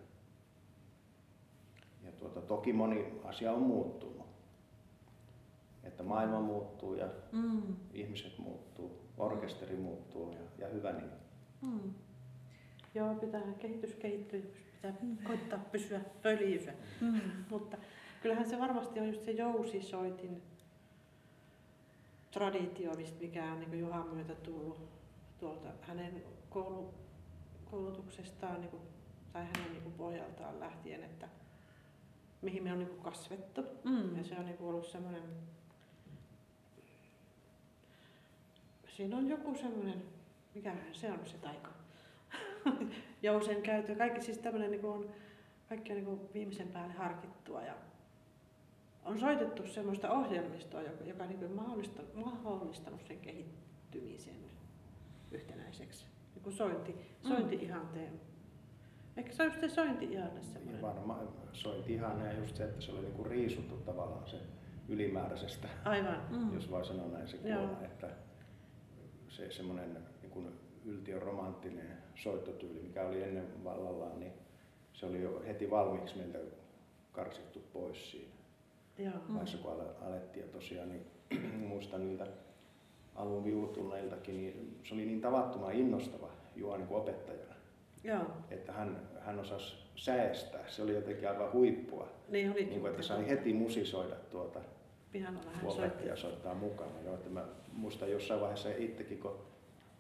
ja 2.05 2.13
tuota, 2.13 2.41
toki 2.41 2.73
moni 2.73 3.21
asia 3.25 3.53
on 3.53 3.63
muuttunut. 3.63 4.27
Että 5.85 6.03
maailma 6.03 6.41
muuttuu 6.41 6.95
ja 6.95 7.07
Mm. 7.33 7.63
ihmiset 7.93 8.39
muuttuu, 8.39 9.01
orkesteri 9.19 9.77
muuttuu 9.77 10.33
ja, 10.33 10.39
ja 10.59 10.69
hyvä 10.69 10.93
niin. 10.93 11.11
Mm. 11.63 11.95
Joo, 12.99 13.15
pitää 13.15 13.41
kehitys 13.59 13.95
kehittyä, 13.95 14.41
pitää 14.73 14.93
koittaa 15.25 15.59
pysyä 15.59 16.01
pöljyssä. 16.23 16.73
Mm. 17.01 17.21
Mutta 17.51 17.77
kyllähän 18.23 18.51
se 18.51 18.59
varmasti 18.59 19.01
on 19.01 19.07
just 19.07 19.25
se 19.25 19.31
jousisoitin 19.31 20.43
traditio, 22.31 22.93
mikä 23.21 23.53
on 23.53 23.61
niin 23.61 23.81
Juhan 23.81 24.09
myötä 24.09 24.35
tullut 24.35 24.89
tuolta 25.41 25.69
hänen 25.81 26.23
koulu, 26.51 26.95
koulutuksestaan 27.71 28.61
niin 28.61 28.71
kuin, 28.71 28.83
tai 29.33 29.45
hänen 29.45 29.73
niin 29.73 29.83
kuin 29.83 29.95
pohjaltaan 29.95 30.61
lähtien, 30.61 31.05
että 31.05 31.29
mihin 32.43 32.63
me 32.63 32.73
on 32.73 32.79
niin 32.79 32.89
kuin 32.89 33.03
kasvettu. 33.03 33.63
Mm. 33.85 34.17
Ja 34.17 34.25
se 34.25 34.39
on 34.39 34.47
niin 34.47 34.59
kuin 34.59 34.69
ollut 34.69 34.87
semmoinen, 34.87 35.23
siinä 38.97 39.17
on 39.17 39.29
joku 39.29 39.55
semmoinen, 39.55 40.03
mikähän 40.55 40.95
se 40.95 41.13
on 41.13 41.27
se 41.27 41.37
taika. 41.37 41.78
Jousen 43.23 43.63
käyttö, 43.63 43.95
kaikki 43.95 44.21
siis 44.21 44.39
tämmöinen 44.39 44.71
niin 44.71 44.85
on, 44.85 45.11
kaikki 45.69 45.93
on 45.93 45.99
niin 45.99 46.21
viimeisen 46.35 46.69
päälle 46.69 46.95
harkittua 46.95 47.63
ja 47.63 47.75
on 49.05 49.19
soitettu 49.19 49.67
semmoista 49.67 50.11
ohjelmistoa, 50.11 50.83
joka, 50.83 51.05
joka 51.05 51.27
niin 51.27 51.39
kuin 51.39 51.53
mahdollistanut, 51.53 52.15
mahdollistanut 52.15 53.01
sen 53.09 53.19
kehittymisen 53.19 54.35
yhtenäiseksi. 55.31 56.07
Niin 56.35 56.43
kuin 56.43 56.53
sointi, 56.53 56.97
sointi-ihanteen. 57.23 58.21
Ehkä 59.17 59.33
se 59.33 59.43
on 59.43 59.49
just 59.49 59.61
se 59.61 59.69
sointi-ihanne 59.69 60.41
Ja 60.41 60.47
semmoinen. 60.47 60.83
varmaan 60.83 61.29
sointi 61.53 61.93
ihan 61.93 62.21
ja 62.21 62.33
just 62.33 62.57
se, 62.57 62.65
että 62.65 62.81
se 62.81 62.93
oli 62.93 63.01
niinku 63.01 63.25
riisuttu 63.25 63.77
tavallaan 63.77 64.27
se 64.29 64.37
ylimääräisestä, 64.89 65.69
Aivan. 65.85 66.23
Mm. 66.31 66.55
jos 66.55 66.71
voi 66.71 66.85
sanoa 66.85 67.09
näin 67.09 67.29
se 67.29 67.37
kuola, 67.37 67.83
että 67.83 68.09
se 69.29 69.51
semmoinen 69.51 69.99
niin 70.23 70.53
yltiön 70.87 71.23
romanttinen 71.23 71.99
soittotyyli, 72.15 72.81
mikä 72.81 73.07
oli 73.07 73.23
ennen 73.23 73.65
vallallaan, 73.65 74.21
niin 74.21 74.33
se 74.93 75.07
oli 75.07 75.23
jo 75.23 75.43
heti 75.47 75.71
valmiiksi 75.71 76.17
meiltä 76.17 76.39
karsittu 77.13 77.63
pois 77.73 78.11
siinä 78.11 78.33
Joo. 78.99 79.13
Mm. 79.29 79.33
vaiheessa, 79.35 79.59
kun 79.59 79.73
ale- 79.73 80.07
alettiin. 80.09 80.47
Ja 80.47 80.53
tosiaan 80.53 80.89
niin, 80.89 81.07
muistan 81.69 82.05
niiltä 82.07 82.27
alun 83.15 83.45
viulutunneiltakin, 83.45 84.37
niin 84.37 84.79
se 84.85 84.95
oli 84.95 85.05
niin 85.07 85.21
tavattoman 85.21 85.73
innostava 85.73 86.29
Juha 86.57 86.77
niin 86.77 86.89
opettajana, 86.91 87.55
Joo. 88.05 88.27
että 88.51 88.73
hän, 88.73 89.09
hän 89.21 89.39
osasi 89.39 89.77
säestää. 89.97 90.69
Se 90.69 90.83
oli 90.83 90.95
jotenkin 90.95 91.29
aivan 91.29 91.53
huippua. 91.53 92.09
Niin 92.29 92.51
olikin. 92.51 92.69
Niin 92.69 92.81
kuin, 92.81 92.91
että 92.91 93.03
sai 93.03 93.29
heti 93.29 93.53
musisoida 93.53 94.15
tuota 94.31 94.61
Pihalla 95.13 95.41
vähän 95.45 96.17
soittaa 96.17 96.55
mukana. 96.55 97.01
Joo, 97.05 97.15
että 97.15 97.31
mä 97.31 97.45
muistan 97.73 98.11
jossain 98.11 98.41
vaiheessa 98.41 98.69
itsekin, 98.79 99.19
kun 99.19 99.39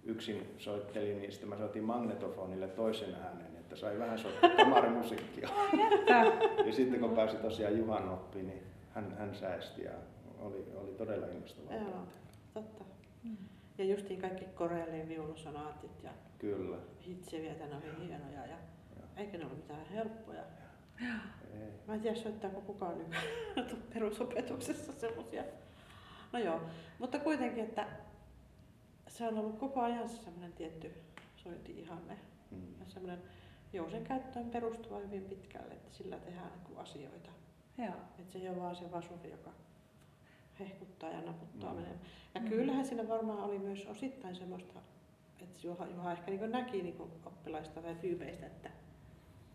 yksin 0.08 0.54
soittelin, 0.58 1.18
niin 1.18 1.32
sitten 1.32 1.48
mä 1.48 1.56
soitin 1.56 1.84
magnetofonille 1.84 2.68
toisen 2.68 3.14
äänen, 3.14 3.56
että 3.56 3.76
sai 3.76 3.98
vähän 3.98 4.18
soittaa 4.18 4.50
kamarimusiikkia. 4.50 5.48
ja 6.66 6.72
sitten 6.72 7.00
kun 7.00 7.10
pääsi 7.10 7.36
tosiaan 7.36 7.78
Juhan 7.78 8.08
oppiin, 8.08 8.46
niin 8.46 8.62
hän, 8.90 9.16
hän 9.18 9.34
säästi 9.34 9.84
ja 9.84 9.92
oli, 10.38 10.66
oli 10.74 10.92
todella 10.92 11.26
innostavaa. 11.26 11.74
Joo. 11.74 12.06
Totta. 12.54 12.84
Mm. 13.24 13.36
Ja 13.78 13.84
justiin 13.84 14.20
kaikki 14.20 14.44
Koreelin 14.44 15.08
viulusonaatit 15.08 16.02
ja 16.02 16.10
Kyllä. 16.38 16.76
hitseviä, 17.06 17.52
ne 17.52 17.76
oli 17.76 18.06
hienoja 18.06 18.40
ja 18.46 18.56
Joo. 18.96 19.06
eikä 19.16 19.38
ne 19.38 19.44
ollut 19.44 19.58
mitään 19.58 19.86
helppoja. 19.86 20.42
Ei. 21.54 21.72
Mä 21.86 21.94
en 21.94 22.00
tiedä 22.00 22.16
soittaako 22.16 22.60
kukaan 22.60 22.98
nyt 23.56 23.76
perusopetuksessa 23.94 24.92
semmosia. 24.92 25.42
No 26.32 26.38
joo, 26.38 26.60
mutta 26.98 27.18
kuitenkin, 27.18 27.64
että 27.64 27.86
se 29.08 29.28
on 29.28 29.38
ollut 29.38 29.58
koko 29.58 29.80
ajan 29.80 30.08
se 30.08 30.16
semmoinen 30.16 30.52
tietty 30.52 30.92
sointi-ihanne. 31.36 32.18
Mm. 32.50 32.80
Ja 32.80 32.86
semmoinen 32.88 33.22
jousen 33.72 34.04
käyttöön 34.04 34.50
perustuva 34.50 34.98
hyvin 34.98 35.24
pitkälle, 35.24 35.74
että 35.74 35.94
sillä 35.94 36.16
tehdään 36.18 36.50
niin 36.68 36.78
asioita. 36.78 37.30
Joo. 37.78 37.88
Että 38.18 38.32
se 38.32 38.38
ei 38.38 38.48
ole 38.48 38.56
vaan 38.56 38.76
se 38.76 38.90
vasuri, 38.92 39.30
joka 39.30 39.50
hehkuttaa 40.60 41.10
ja 41.10 41.20
naputtaa 41.20 41.70
Mm. 41.70 41.76
menemään. 41.76 42.00
Ja 42.34 42.40
Mm. 42.40 42.48
kyllähän 42.48 42.84
siinä 42.86 43.08
varmaan 43.08 43.38
oli 43.38 43.58
myös 43.58 43.86
osittain 43.86 44.36
semmoista, 44.36 44.80
että 45.40 45.60
Juha, 45.66 45.86
Juha 45.86 46.12
ehkä 46.12 46.30
niin 46.30 46.50
näki 46.52 46.82
niin 46.82 47.00
oppilaista 47.26 47.82
tai 47.82 47.94
tyypeistä, 47.94 48.46
että 48.46 48.70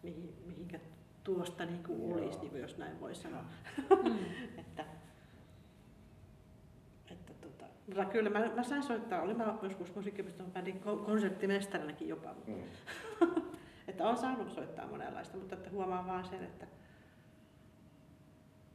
mihin, 0.04 0.34
mihinkä 0.46 0.80
tuosta 1.24 1.66
niin 1.66 1.84
kuin 1.84 2.14
olisi, 2.14 2.40
niin 2.40 2.50
kuin 2.50 2.62
jos 2.62 2.78
näin 2.78 3.00
voi 3.00 3.16
sanoa. 3.16 3.44
Mm. 4.04 4.18
että, 4.58 4.86
mutta 7.88 8.06
kyllä 8.06 8.30
mä, 8.30 8.40
mä 8.56 8.64
sain 8.64 8.84
soittaa, 8.84 9.22
olin 9.22 9.38
mä 9.38 9.58
joskus 9.62 9.96
musiikkipiston 9.96 10.52
bändin 10.52 10.82
ko- 10.86 11.06
konserttimestarinäkin 11.06 12.08
jopa, 12.08 12.36
Mm. 12.48 12.64
että 13.88 14.04
olen 14.04 14.18
saanut 14.18 14.52
soittaa 14.52 14.88
monenlaista, 14.88 15.38
mutta 15.38 15.56
että 15.56 15.70
huomaan 15.70 16.08
vaan 16.08 16.26
sen, 16.26 16.44
että 16.44 16.68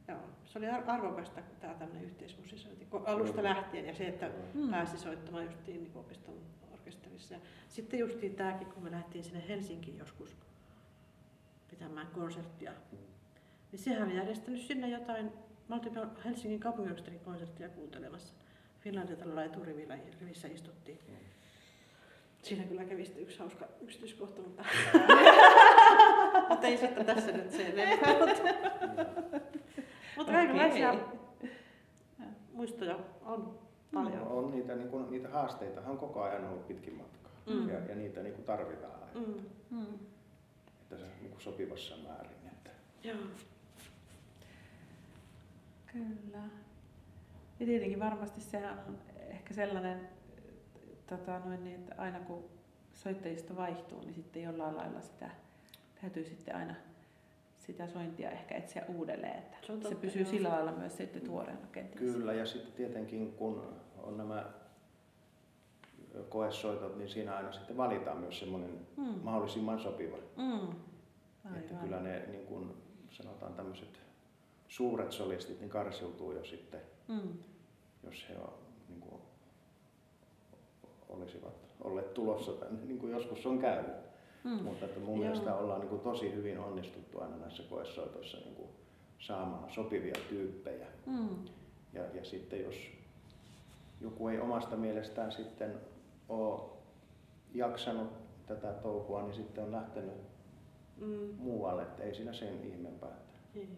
joo, 0.07 0.19
se 0.45 0.57
oli 0.59 0.67
ar- 0.69 0.83
arvokasta 0.87 1.41
tämä 1.59 1.73
tämmöinen 1.73 2.03
yhteismusisointi 2.03 2.87
alusta 3.05 3.43
lähtien 3.43 3.85
ja 3.85 3.95
se, 3.95 4.07
että 4.07 4.31
Mm. 4.53 4.69
pääsi 4.69 4.97
soittamaan 4.97 5.45
justiin 5.45 5.83
niin 5.83 5.91
opiston 5.95 6.33
orkesterissa. 6.73 7.33
Ja 7.33 7.39
sitten 7.67 7.99
justiin 7.99 8.35
tämäkin, 8.35 8.67
kun 8.67 8.83
me 8.83 8.91
lähdettiin 8.91 9.23
sinne 9.23 9.43
Helsinkiin 9.47 9.97
joskus 9.97 10.35
pitämään 11.69 12.07
konserttia, 12.07 12.71
niin 13.71 13.79
sehän 13.79 14.03
oli 14.07 14.15
järjestänyt 14.17 14.61
sinne 14.61 14.89
jotain, 14.89 15.31
me 15.69 15.75
oltiin 15.75 15.95
Helsingin 16.25 16.59
kaupunginorkesterin 16.59 17.19
konserttia 17.19 17.69
kuuntelemassa. 17.69 18.33
Finlandia-talolla 18.81 19.43
eturivillä 19.43 19.97
rivissä 20.21 20.47
istuttiin. 20.47 20.99
Mm. 21.07 21.15
Siinä 22.43 22.63
kyllä 22.63 22.83
kävi 22.85 23.05
sitten 23.05 23.23
yksi 23.23 23.39
hauska 23.39 23.65
yksityiskohta, 23.81 24.41
mutta, 24.41 24.65
mutta 26.49 26.67
ei 26.67 26.77
sitten 26.77 27.05
tässä 27.05 27.31
nyt 27.31 27.51
se 27.51 27.67
enempää. 27.67 28.13
Mutta, 30.17 30.31
kaikenlaisia 30.31 30.95
muistoja 32.53 32.99
on 33.25 33.59
paljon. 33.93 34.17
No, 34.19 34.37
on 34.37 34.51
niitä, 34.51 34.75
niin 34.75 34.89
kuin, 34.89 35.11
niitä 35.11 35.29
haasteita 35.29 35.81
on 35.81 35.97
koko 35.97 36.21
ajan 36.21 36.47
ollut 36.47 36.67
pitkin 36.67 36.93
matkaa. 36.93 37.31
Mm. 37.47 37.69
Ja, 37.69 37.79
ja 37.79 37.95
niitä 37.95 38.23
niin 38.23 38.33
kuin 38.33 38.45
tarvitaan, 38.45 38.93
aina, 38.93 39.05
Mm. 39.27 39.43
Mm. 39.77 39.85
että 40.81 40.97
se 40.97 41.05
niin 41.21 41.29
kuin 41.31 41.41
sopivassa 41.41 41.95
määrin. 41.97 42.31
Että, 42.51 42.69
Joo. 43.03 43.17
Kyllä. 45.91 46.43
Ja 47.59 47.65
tietenkin 47.65 47.99
varmasti 47.99 48.41
sehän 48.41 48.79
on 48.87 48.97
ehkä 49.29 49.53
sellainen, 49.53 50.09
tota, 51.07 51.39
noin 51.39 51.63
niin, 51.63 51.75
että 51.75 51.95
aina 51.97 52.19
kun 52.19 52.43
soittajisto 52.93 53.55
vaihtuu, 53.55 53.99
niin 54.01 54.13
sitten 54.13 54.43
jollain 54.43 54.77
lailla 54.77 55.01
sitä 55.01 55.29
täytyy 56.01 56.23
sitten 56.25 56.55
aina 56.55 56.75
sitä 57.57 57.87
sointia 57.87 58.31
ehkä 58.31 58.55
etsiä 58.55 58.85
uudelleen, 58.87 59.39
että 59.39 59.57
Se 59.61 59.71
on 59.71 59.77
se 59.77 59.83
totta, 59.83 60.01
pysyy 60.01 60.21
joo. 60.21 60.31
sillä 60.31 60.49
lailla 60.49 60.71
myös 60.71 60.97
sitten 60.97 61.21
tuoreena 61.21 61.67
kenties. 61.71 61.99
Kyllä, 62.13 62.33
ja 62.33 62.45
sitten 62.45 62.73
tietenkin 62.73 63.33
kun 63.33 63.63
on 63.97 64.17
nämä 64.17 64.45
koesoitot, 66.29 66.97
niin 66.97 67.09
siinä 67.09 67.35
aina 67.35 67.51
sitten 67.51 67.77
valitaan 67.77 68.17
myös 68.17 68.39
semmoinen 68.39 68.87
Mm. 68.97 69.03
mahdollisimman 69.23 69.79
sopiva. 69.79 70.17
Mm. 70.37 70.69
Että 71.57 71.73
kyllä 71.73 71.99
ne 71.99 72.25
niin 72.27 72.45
kuin 72.45 72.73
sanotaan 73.09 73.53
tämmöiset 73.53 74.01
suuret 74.67 75.11
solistit 75.11 75.59
niin 75.59 75.69
karsiutuu 75.69 76.31
jo 76.31 76.43
sitten, 76.43 76.81
Mm. 77.07 77.33
Jos 78.03 78.25
he 78.29 78.35
on, 78.37 78.53
niin 78.89 79.01
kuin, 79.01 79.21
olisivat 81.09 81.53
olleet 81.81 82.13
tulossa 82.13 82.51
tänne, 82.51 82.85
niin 82.85 82.99
kuin 82.99 83.11
joskus 83.11 83.45
on 83.45 83.59
käynyt. 83.59 83.95
Mm. 84.43 84.63
Mutta 84.63 84.85
että 84.85 84.99
mun 84.99 85.07
Joo. 85.09 85.17
mielestä 85.17 85.55
ollaan 85.55 85.79
niin 85.79 85.89
kuin 85.89 86.01
tosi 86.01 86.33
hyvin 86.35 86.59
onnistuttu 86.59 87.21
aina 87.21 87.37
näissä 87.37 87.63
koesoitoissa 87.63 88.37
niin 88.37 88.55
kuin 88.55 88.69
saamaan 89.19 89.71
sopivia 89.71 90.15
tyyppejä. 90.29 90.87
Mm. 91.05 91.29
Ja, 91.93 92.03
ja 92.13 92.25
sitten 92.25 92.63
jos 92.63 92.75
joku 94.01 94.27
ei 94.27 94.39
omasta 94.39 94.75
mielestään 94.77 95.31
sitten 95.31 95.73
ole 96.29 96.61
jaksanut 97.53 98.07
tätä 98.47 98.73
touhua, 98.73 99.21
niin 99.21 99.33
sitten 99.33 99.63
on 99.63 99.71
lähtenyt 99.71 100.13
Mm. 100.97 101.33
muualle, 101.37 101.81
että 101.81 102.03
ei 102.03 102.15
siinä 102.15 102.33
sen 102.33 102.63
ihmeempää. 102.63 103.15
Niin. 103.53 103.77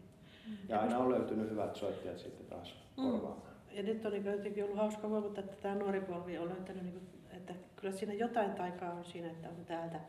Ja 0.70 0.82
aina 0.82 0.98
on 0.98 1.12
löytynyt 1.12 1.50
hyvät 1.50 1.76
soittajat 1.76 2.20
sitten 2.20 2.46
taas 2.46 2.76
Mm. 2.98 3.04
korvaamaan. 3.04 3.51
Ja 3.74 3.84
nyt 3.84 4.06
on 4.06 4.12
niin 4.12 4.26
jotenkin 4.26 4.64
ollut 4.64 4.78
hauska 4.78 5.08
huomata, 5.08 5.40
että 5.42 5.56
tämä 5.62 5.76
nuori 5.76 6.02
polvi 6.02 6.38
on 6.38 6.50
löytänyt, 6.50 6.84
niin 6.84 6.94
kuin, 6.94 7.08
että 7.38 7.54
kyllä 7.76 7.94
siinä 7.94 8.14
jotain 8.14 8.52
taikaa 8.52 8.94
on 8.94 9.06
siinä, 9.06 9.28
että 9.28 9.50
on 9.50 9.66
täältä 9.66 10.00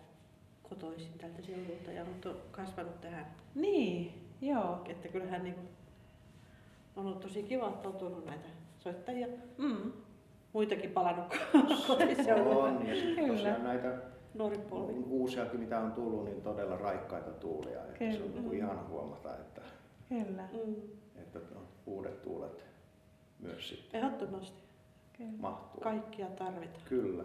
kotoisin, 0.63 1.19
täältä 1.19 1.43
seudulta 1.43 1.93
ja 1.93 2.03
on 2.03 2.37
kasvanut 2.51 3.01
tähän. 3.01 3.27
Niin, 3.55 4.13
joo. 4.41 4.81
Että 4.89 5.09
kyllähän 5.09 5.45
niin 5.45 5.55
kuin, 5.55 5.69
on 6.97 7.07
ollut 7.07 7.21
tosi 7.21 7.43
kiva, 7.43 7.69
että 7.69 7.89
on 7.89 7.97
tullut 7.97 8.27
näitä 8.27 8.49
soittajia. 8.79 9.27
Mm. 9.59 9.93
Muitakin 10.53 10.91
palannut 10.91 11.37
kotiseudulta. 11.87 12.59
On, 12.59 12.87
ja 12.87 12.95
sitten 12.95 13.15
Kyllä. 13.15 13.37
tosiaan 13.37 13.65
näitä 13.65 13.99
Nuori 14.35 14.59
polvi. 14.59 15.05
uusiakin, 15.09 15.61
mitä 15.61 15.81
on 15.81 15.93
tullut, 15.93 16.25
niin 16.25 16.43
todella 16.43 16.77
raikkaita 16.77 17.31
tuulia. 17.31 17.81
Että 17.85 17.99
se 17.99 18.05
on 18.05 18.17
Kyllä. 18.17 18.35
niin 18.35 18.45
kuin 18.45 18.59
ihana 18.59 18.85
huomata, 18.89 19.37
että, 19.37 19.63
Kyllä. 20.09 20.49
Mm. 20.53 20.75
että 21.17 21.39
on 21.39 21.67
uudet 21.87 22.23
tuulet 22.23 22.72
myös 23.43 23.69
sitten 23.69 24.01
Ehdottomasti. 24.01 24.63
Kyllä. 25.17 25.33
mahtuu. 25.39 25.81
Kaikkia 25.81 26.27
tarvitaan. 26.27 26.85
Kyllä. 26.89 27.23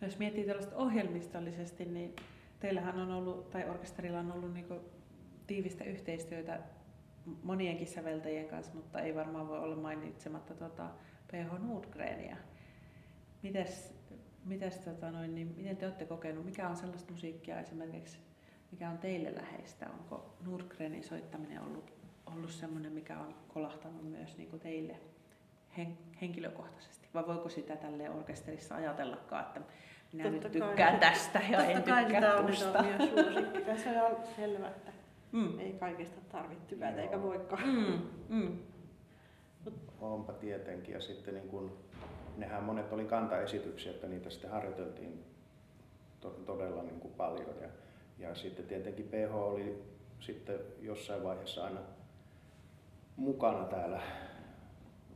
No 0.00 0.08
jos 0.08 0.18
miettii 0.18 0.46
tällaista 0.46 0.76
ohjelmistollisesti, 0.76 1.84
niin 1.84 2.16
teillähän 2.60 2.98
on 2.98 3.10
ollut, 3.10 3.50
tai 3.50 3.70
orkesterilla 3.70 4.18
on 4.18 4.32
ollut 4.32 4.54
niin 4.54 4.66
tiivistä 5.46 5.84
yhteistyötä 5.84 6.60
monienkin 7.42 7.86
säveltäjien 7.86 8.48
kanssa, 8.48 8.74
mutta 8.74 9.00
ei 9.00 9.14
varmaan 9.14 9.48
voi 9.48 9.58
olla 9.58 9.76
mainitsematta 9.76 10.54
tuota 10.54 10.90
PH 11.28 11.66
Nordgrenia. 11.66 12.36
Mites, 13.42 13.94
mites, 14.44 14.78
tota 14.78 15.10
noin, 15.10 15.34
niin 15.34 15.54
miten 15.56 15.76
te 15.76 15.86
olette 15.86 16.04
kokenut, 16.04 16.44
mikä 16.44 16.68
on 16.68 16.76
sellaista 16.76 17.12
musiikkia 17.12 17.60
esimerkiksi, 17.60 18.18
mikä 18.72 18.90
on 18.90 18.98
teille 18.98 19.34
läheistä? 19.34 19.90
Onko 19.90 20.36
Nordgrenin 20.46 21.04
soittaminen 21.04 21.62
ollut, 21.62 21.93
ollut 22.26 22.50
sellainen, 22.50 22.92
mikä 22.92 23.18
on 23.18 23.34
kolahtanut 23.48 24.10
myös 24.10 24.36
niin 24.38 24.60
teille 24.60 24.96
hen, 25.78 25.98
henkilökohtaisesti? 26.20 27.08
Vai 27.14 27.26
voiko 27.26 27.48
sitä 27.48 27.76
tälle 27.76 28.10
orkesterissa 28.10 28.74
ajatellakaan, 28.74 29.44
että 29.44 29.60
minä 30.12 30.24
Totta 30.30 30.48
nyt 30.48 30.58
kai 30.58 30.68
tykkään 30.68 30.94
se- 30.94 31.00
tästä 31.00 31.40
ja 31.50 31.64
en 31.64 31.76
Totta 31.76 31.90
kai 31.90 32.02
sitä 32.04 32.12
tykkää 32.20 32.36
on 32.36 32.46
tuosta? 32.46 32.78
omia 32.78 32.98
suosikkeja. 32.98 33.76
Se 33.78 34.02
on 34.02 34.16
selvä, 34.36 34.68
että 34.68 34.92
Mm. 35.32 35.58
ei 35.58 35.72
kaikista 35.72 36.20
tarvitse 36.32 36.64
tykätä 36.66 37.02
eikä 37.02 37.22
voikaan. 37.22 37.68
Mm. 37.68 37.98
Mm. 38.28 38.58
Onpa 40.00 40.32
tietenkin. 40.32 40.94
Ja 40.94 41.00
sitten 41.00 41.34
niin 41.34 41.48
kun, 41.48 41.76
nehän 42.36 42.62
monet 42.64 42.92
oli 42.92 43.04
kantaesityksiä, 43.04 43.92
että 43.92 44.06
niitä 44.06 44.30
sitten 44.30 44.50
harjoiteltiin 44.50 45.24
to- 46.20 46.30
todella 46.46 46.82
niin 46.82 47.00
kuin 47.00 47.14
paljon. 47.14 47.54
Ja, 47.60 47.68
ja 48.18 48.34
sitten 48.34 48.64
tietenkin 48.66 49.08
PH 49.08 49.34
oli 49.34 49.82
sitten 50.20 50.58
jossain 50.80 51.24
vaiheessa 51.24 51.64
aina 51.64 51.80
mukana 53.16 53.64
täällä, 53.64 54.00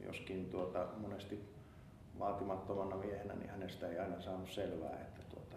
joskin 0.07 0.51
tuota, 0.51 0.87
monesti 0.97 1.55
vaatimattomana 2.19 2.97
miehenä, 2.97 3.35
niin 3.35 3.51
hänestä 3.51 3.89
ei 3.89 3.99
aina 3.99 4.21
saanut 4.21 4.51
selvää, 4.51 5.01
että 5.01 5.23
tuota, 5.35 5.57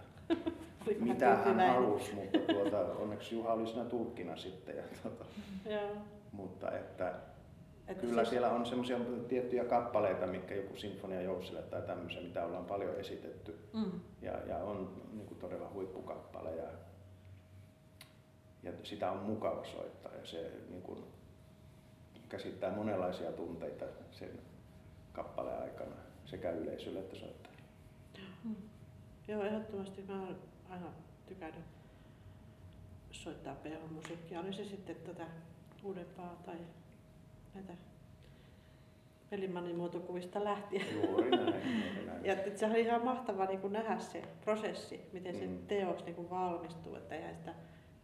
mitä 1.05 1.35
hän 1.35 1.59
halusi, 1.59 2.15
mutta 2.15 2.53
tuota, 2.53 2.77
onneksi 2.79 3.35
Juha 3.35 3.53
oli 3.53 3.67
siinä 3.67 3.85
tulkkina 3.85 4.35
sitten. 4.35 4.77
Ja 4.77 4.83
tuota, 5.03 5.25
mutta 6.31 6.71
että 6.71 7.15
Että 7.87 8.01
Kyllä 8.01 8.23
se- 8.23 8.29
siellä 8.29 8.49
on 8.49 8.65
semmoisia 8.65 8.97
tiettyjä 9.27 9.63
kappaleita, 9.63 10.27
mitkä 10.27 10.55
joku 10.55 10.77
Sinfonia 10.77 11.21
Joutsille 11.21 11.61
tai 11.61 11.81
tämmöisiä, 11.81 12.21
mitä 12.21 12.45
ollaan 12.45 12.65
paljon 12.65 12.95
esitetty. 12.95 13.55
Mm. 13.73 13.91
Ja, 14.21 14.31
ja 14.47 14.57
on 14.57 15.01
niin 15.13 15.27
kuin 15.27 15.39
todella 15.39 15.69
huippukappale 15.73 16.55
ja, 16.55 16.67
ja 18.63 18.71
sitä 18.83 19.11
on 19.11 19.17
mukava 19.17 19.65
soittaa 19.65 20.11
ja 20.15 20.25
se 20.25 20.51
niin 20.69 20.81
kuin, 20.81 21.03
käsittää 22.31 22.75
monenlaisia 22.75 23.31
tunteita 23.31 23.85
sen 24.11 24.29
kappaleen 25.13 25.61
aikana 25.61 25.95
sekä 26.25 26.51
yleisölle 26.51 26.99
että 26.99 27.15
soittajille. 27.15 27.61
Joo, 29.27 29.43
ehdottomasti 29.43 30.01
mä 30.07 30.21
oon 30.21 30.37
aina 30.69 30.87
tykännyt 31.27 31.63
soittaa 33.11 33.55
PH-musiikkia. 33.55 34.39
Oli 34.39 34.53
se 34.53 34.65
sitten 34.65 34.95
tätä 34.95 35.25
uudempaa 35.83 36.41
tai 36.45 36.55
näitä 37.53 37.73
Pelimannin 39.29 39.75
muotokuvista 39.75 40.43
lähtien. 40.43 40.85
Juuri 40.93 41.29
näin. 41.31 41.45
Juuri 41.45 42.05
näin. 42.05 42.25
Ja 42.25 42.33
että 42.33 42.59
se 42.59 42.65
oli 42.65 42.81
ihan 42.81 43.05
mahtava 43.05 43.45
niin 43.45 43.59
kuin 43.61 43.73
nähdä 43.73 43.99
se 43.99 44.23
prosessi, 44.45 45.09
miten 45.13 45.35
se 45.35 45.47
Mm. 45.47 45.57
teos 45.67 46.05
niin 46.05 46.15
kuin 46.15 46.29
valmistuu, 46.29 46.95
että 46.95 47.15
eihän 47.15 47.35
sitä 47.35 47.53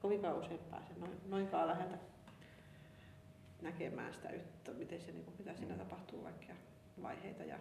kovinkaan 0.01 0.37
usein 0.37 0.59
pääse 0.71 0.93
noin, 0.99 1.11
noinkaan 1.27 1.67
läheltä 1.67 1.97
näkemään 3.61 4.13
sitä, 4.13 4.29
yhtä, 4.29 4.71
miten 4.71 5.01
se, 5.01 5.11
niin 5.11 5.23
kuin, 5.25 5.35
mitä 5.39 5.53
siinä 5.55 5.73
Mm. 5.73 5.79
tapahtuu, 5.79 6.23
vaikka 6.23 6.53
vaiheita. 7.01 7.43
Ja 7.43 7.55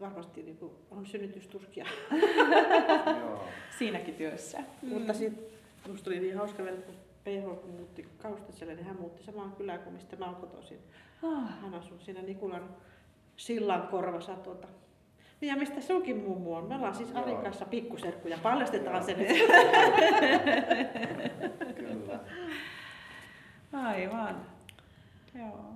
varmasti 0.00 0.42
niin 0.42 0.56
kuin, 0.56 0.72
on 0.90 1.06
synnytystuskia, 1.06 1.86
Joo. 3.20 3.44
Siinäkin 3.78 4.14
työssä. 4.14 4.58
mm. 4.82 4.88
mutta 4.88 5.12
sitten 5.14 5.44
musta 5.88 6.10
oli 6.10 6.20
niin 6.20 6.36
hauska 6.36 6.64
vielä, 6.64 6.76
kun 6.76 6.94
PH 7.24 7.60
kun 7.60 7.70
muutti 7.70 8.08
Kaustaselle, 8.22 8.74
niin 8.74 8.86
hän 8.86 9.00
muutti 9.00 9.22
samaan 9.22 9.52
kylään 9.52 9.80
kuin 9.80 9.92
mistä 9.94 10.16
mä 10.16 10.24
oon 10.26 10.36
kotoisin. 10.36 10.78
Ah, 11.22 11.60
Hän 11.62 11.74
asui 11.74 12.00
siinä 12.00 12.22
Nikulan 12.22 12.68
sillan 13.36 13.88
korvassa 13.88 14.34
tuota. 14.34 14.68
Niin 15.40 15.48
ja 15.50 15.56
mistä 15.56 15.80
sunkin 15.80 16.16
mummu 16.16 16.54
on? 16.54 16.68
Me 16.68 16.74
ollaan 16.74 16.94
siis. 16.94 17.12
Arin 17.14 17.36
kanssa 17.36 17.64
pikkuserkkuja. 17.64 18.38
Paljastetaan 18.42 19.04
se 19.04 19.14
nyt. 19.14 19.28
Kyllä. 21.76 22.20
Aivan. 23.72 24.46
Joo. 25.34 25.74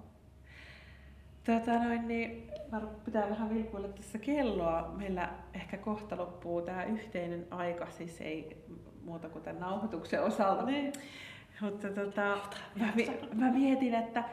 Tota 1.47 1.85
noin, 1.85 2.09
niin 2.09 2.51
pitää 3.05 3.31
vähän 3.31 3.55
vilkuilla 3.55 3.89
tässä 3.89 4.19
kelloa. 4.19 4.95
Meillä 4.97 5.29
ehkä 5.55 5.77
kohta 5.77 6.17
loppuu 6.17 6.63
tämä 6.63 6.85
yhteinen 6.85 7.47
aika, 7.51 7.91
siis 7.91 8.21
ei 8.21 8.65
muuta 9.05 9.29
kuin 9.29 9.45
tämän 9.45 9.61
nauhoituksen 9.61 10.23
osalta. 10.23 10.63
niin. 10.67 10.93
Mutta 11.61 11.89
tota, 11.89 12.39
mä, 12.77 12.93
mä 13.35 13.53
mietin, 13.53 13.95
että 13.95 14.25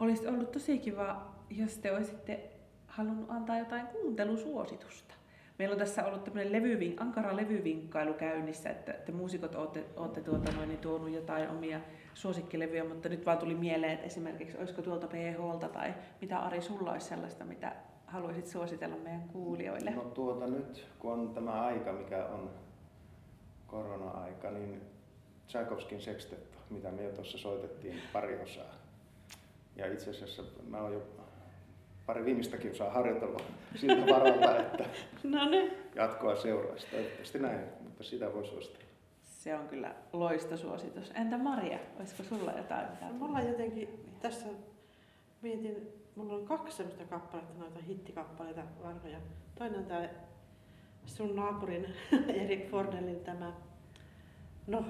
olisi 0.00 0.26
ollut 0.26 0.52
tosi 0.52 0.78
kiva, 0.78 1.34
jos 1.50 1.78
te 1.78 1.92
olisitte 1.92 2.50
halunnut 2.86 3.30
antaa 3.30 3.58
jotain 3.58 3.86
kuuntelusuositusta. 3.86 5.14
Meillä 5.58 5.72
on 5.72 5.78
tässä 5.78 6.06
ollut 6.06 6.24
tämmöinen 6.24 6.52
levyvin, 6.52 6.96
ankara 7.02 7.36
levyvinkkailu 7.36 8.14
käynnissä, 8.14 8.70
että 8.70 8.92
te 8.92 9.12
muusikot 9.12 9.54
olette, 9.54 9.84
olette 9.96 10.20
tuota 10.20 10.52
noin, 10.52 10.68
niin 10.68 10.80
tuonut 10.80 11.10
jotain 11.10 11.50
omia 11.50 11.80
suosikkilevyjä, 12.14 12.84
mutta 12.84 13.08
nyt 13.08 13.26
vaan 13.26 13.38
tuli 13.38 13.54
mieleen, 13.54 13.92
että 13.92 14.06
esimerkiksi 14.06 14.58
olisiko 14.58 14.82
tuolta 14.82 15.06
PHlta 15.06 15.68
tai 15.68 15.94
mitä 16.20 16.38
Ari 16.38 16.60
sulla 16.62 16.92
olisi 16.92 17.06
sellaista, 17.06 17.44
mitä 17.44 17.72
haluaisit 18.06 18.46
suositella 18.46 18.96
meidän 18.96 19.28
kuulijoille? 19.28 19.90
No 19.90 20.02
tuota 20.02 20.46
nyt, 20.46 20.86
kun 20.98 21.12
on 21.12 21.34
tämä 21.34 21.62
aika, 21.62 21.92
mikä 21.92 22.26
on 22.26 22.50
korona-aika, 23.66 24.50
niin 24.50 24.80
Tchaikovskin 25.46 26.00
sekstetto, 26.00 26.58
mitä 26.70 26.90
me 26.90 27.02
jo 27.02 27.12
tuossa 27.12 27.38
soitettiin 27.38 27.96
pari 28.12 28.40
osaa. 28.42 28.74
Ja 29.76 29.92
itse 29.92 30.10
asiassa 30.10 30.42
mä 30.68 30.80
oon 30.80 30.92
jo 30.92 31.02
pari 32.06 32.24
viimeistäkin 32.24 32.70
osaa 32.70 32.90
harjoitella 32.90 33.38
siltä 33.76 34.12
varalta, 34.12 34.58
että 34.58 34.84
No 35.24 35.50
niin. 35.50 35.72
jatkoa 35.94 36.36
seuraisi. 36.36 36.86
Toivottavasti 36.90 37.38
näin, 37.38 37.60
mutta 37.80 38.04
sitä 38.04 38.32
voi 38.32 38.46
suositella. 38.46 38.86
Se 39.22 39.54
on 39.54 39.68
kyllä 39.68 39.94
loistosuositus. 40.12 41.12
Entä 41.14 41.38
Maria, 41.38 41.78
olisiko 41.98 42.22
sulla 42.22 42.52
jotain? 42.52 42.90
Mitä 42.90 43.06
mulla 43.12 43.40
jotenkin 43.40 44.04
tässä 44.22 44.46
mietin, 45.42 45.88
mulla 46.16 46.34
on 46.34 46.46
kaksi 46.46 46.76
semmoista 46.76 47.04
kappaletta, 47.04 47.54
noita 47.58 47.78
hittikappaleita 47.82 48.62
vanhoja. 48.84 49.18
Toinen 49.58 49.78
on 49.78 49.86
tämä 49.86 50.08
sun 51.06 51.36
naapurin 51.36 51.86
Erik 52.42 52.70
Fornellin 52.70 53.20
tämä, 53.20 53.52
no 54.66 54.84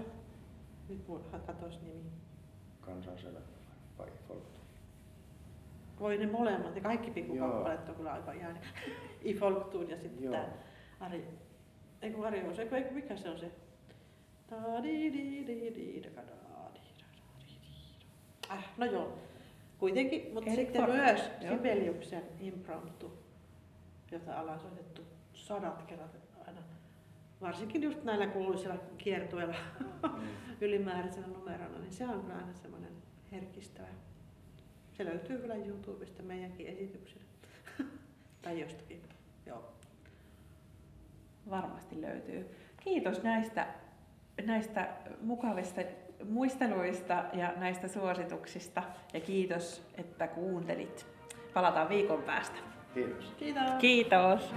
nyt 0.88 1.08
mun 1.08 1.24
katos 1.46 1.80
nimi. 1.82 2.10
Kansanselä 2.80 3.38
vai 3.98 4.08
folk. 4.28 4.55
Voi 6.00 6.18
ne 6.18 6.26
molemmat, 6.26 6.74
ne 6.74 6.80
kaikki 6.80 7.10
pikkukappaleet 7.10 7.88
on 7.88 7.94
kyllä 7.94 8.12
aika 8.12 8.32
ihan 8.32 8.58
I 9.24 9.34
Folktuun 9.34 9.90
ja 9.90 9.98
sitten 9.98 10.24
Joo. 10.24 10.32
tämä 10.32 10.46
Ari, 11.00 11.28
ei 12.02 12.10
kun 12.10 12.26
Ari 12.26 12.44
on 12.44 12.54
se, 12.54 12.62
eikö, 12.62 12.76
eikö, 12.76 12.90
mikä 12.90 13.16
se 13.16 13.30
on 13.30 13.38
se? 13.38 13.50
Äh, 18.50 18.64
no 18.76 18.86
joo, 18.86 19.18
kuitenkin, 19.78 20.34
mutta 20.34 20.50
Erik 20.50 20.66
sitten 20.66 20.82
Forssell, 20.82 21.04
myös. 21.04 21.30
Sibeliuksen 21.48 22.22
impromptu, 22.40 23.12
jota 24.10 24.40
ollaan 24.40 24.60
soitettu 24.60 25.02
sadat 25.32 25.82
kerrat 25.82 26.16
aina. 26.46 26.60
Varsinkin 27.40 27.82
just 27.82 28.04
näillä 28.04 28.26
kuuluisilla 28.26 28.76
kiertueilla 28.98 29.54
Mm. 29.80 30.20
ylimääräisenä 30.60 31.26
numerona, 31.26 31.78
niin 31.78 31.92
se 31.92 32.04
on 32.08 32.20
kyllä 32.20 32.34
aina 32.34 32.54
semmoinen 32.54 32.92
herkistävä 33.32 33.88
Se 34.96 35.04
löytyy 35.04 35.38
kyllä 35.38 35.54
YouTubesta 35.54 36.22
meidänkin 36.22 36.66
esityksenä. 36.66 37.24
tai 38.42 38.60
jostakin. 38.60 39.02
Joo. 39.46 39.72
Varmasti 41.50 42.02
löytyy. 42.02 42.46
Kiitos 42.80 43.22
näistä, 43.22 43.66
näistä 44.42 44.88
mukavista 45.20 45.80
muisteluista 46.28 47.24
ja 47.32 47.52
näistä 47.56 47.88
suosituksista. 47.88 48.82
Ja 49.12 49.20
kiitos, 49.20 49.82
että 49.94 50.28
kuuntelit. 50.28 51.06
Palataan 51.54 51.88
viikon 51.88 52.22
päästä. 52.22 52.58
Kiitos. 52.94 53.34
Kiitos. 53.38 53.70
Kiitos. 53.80 54.54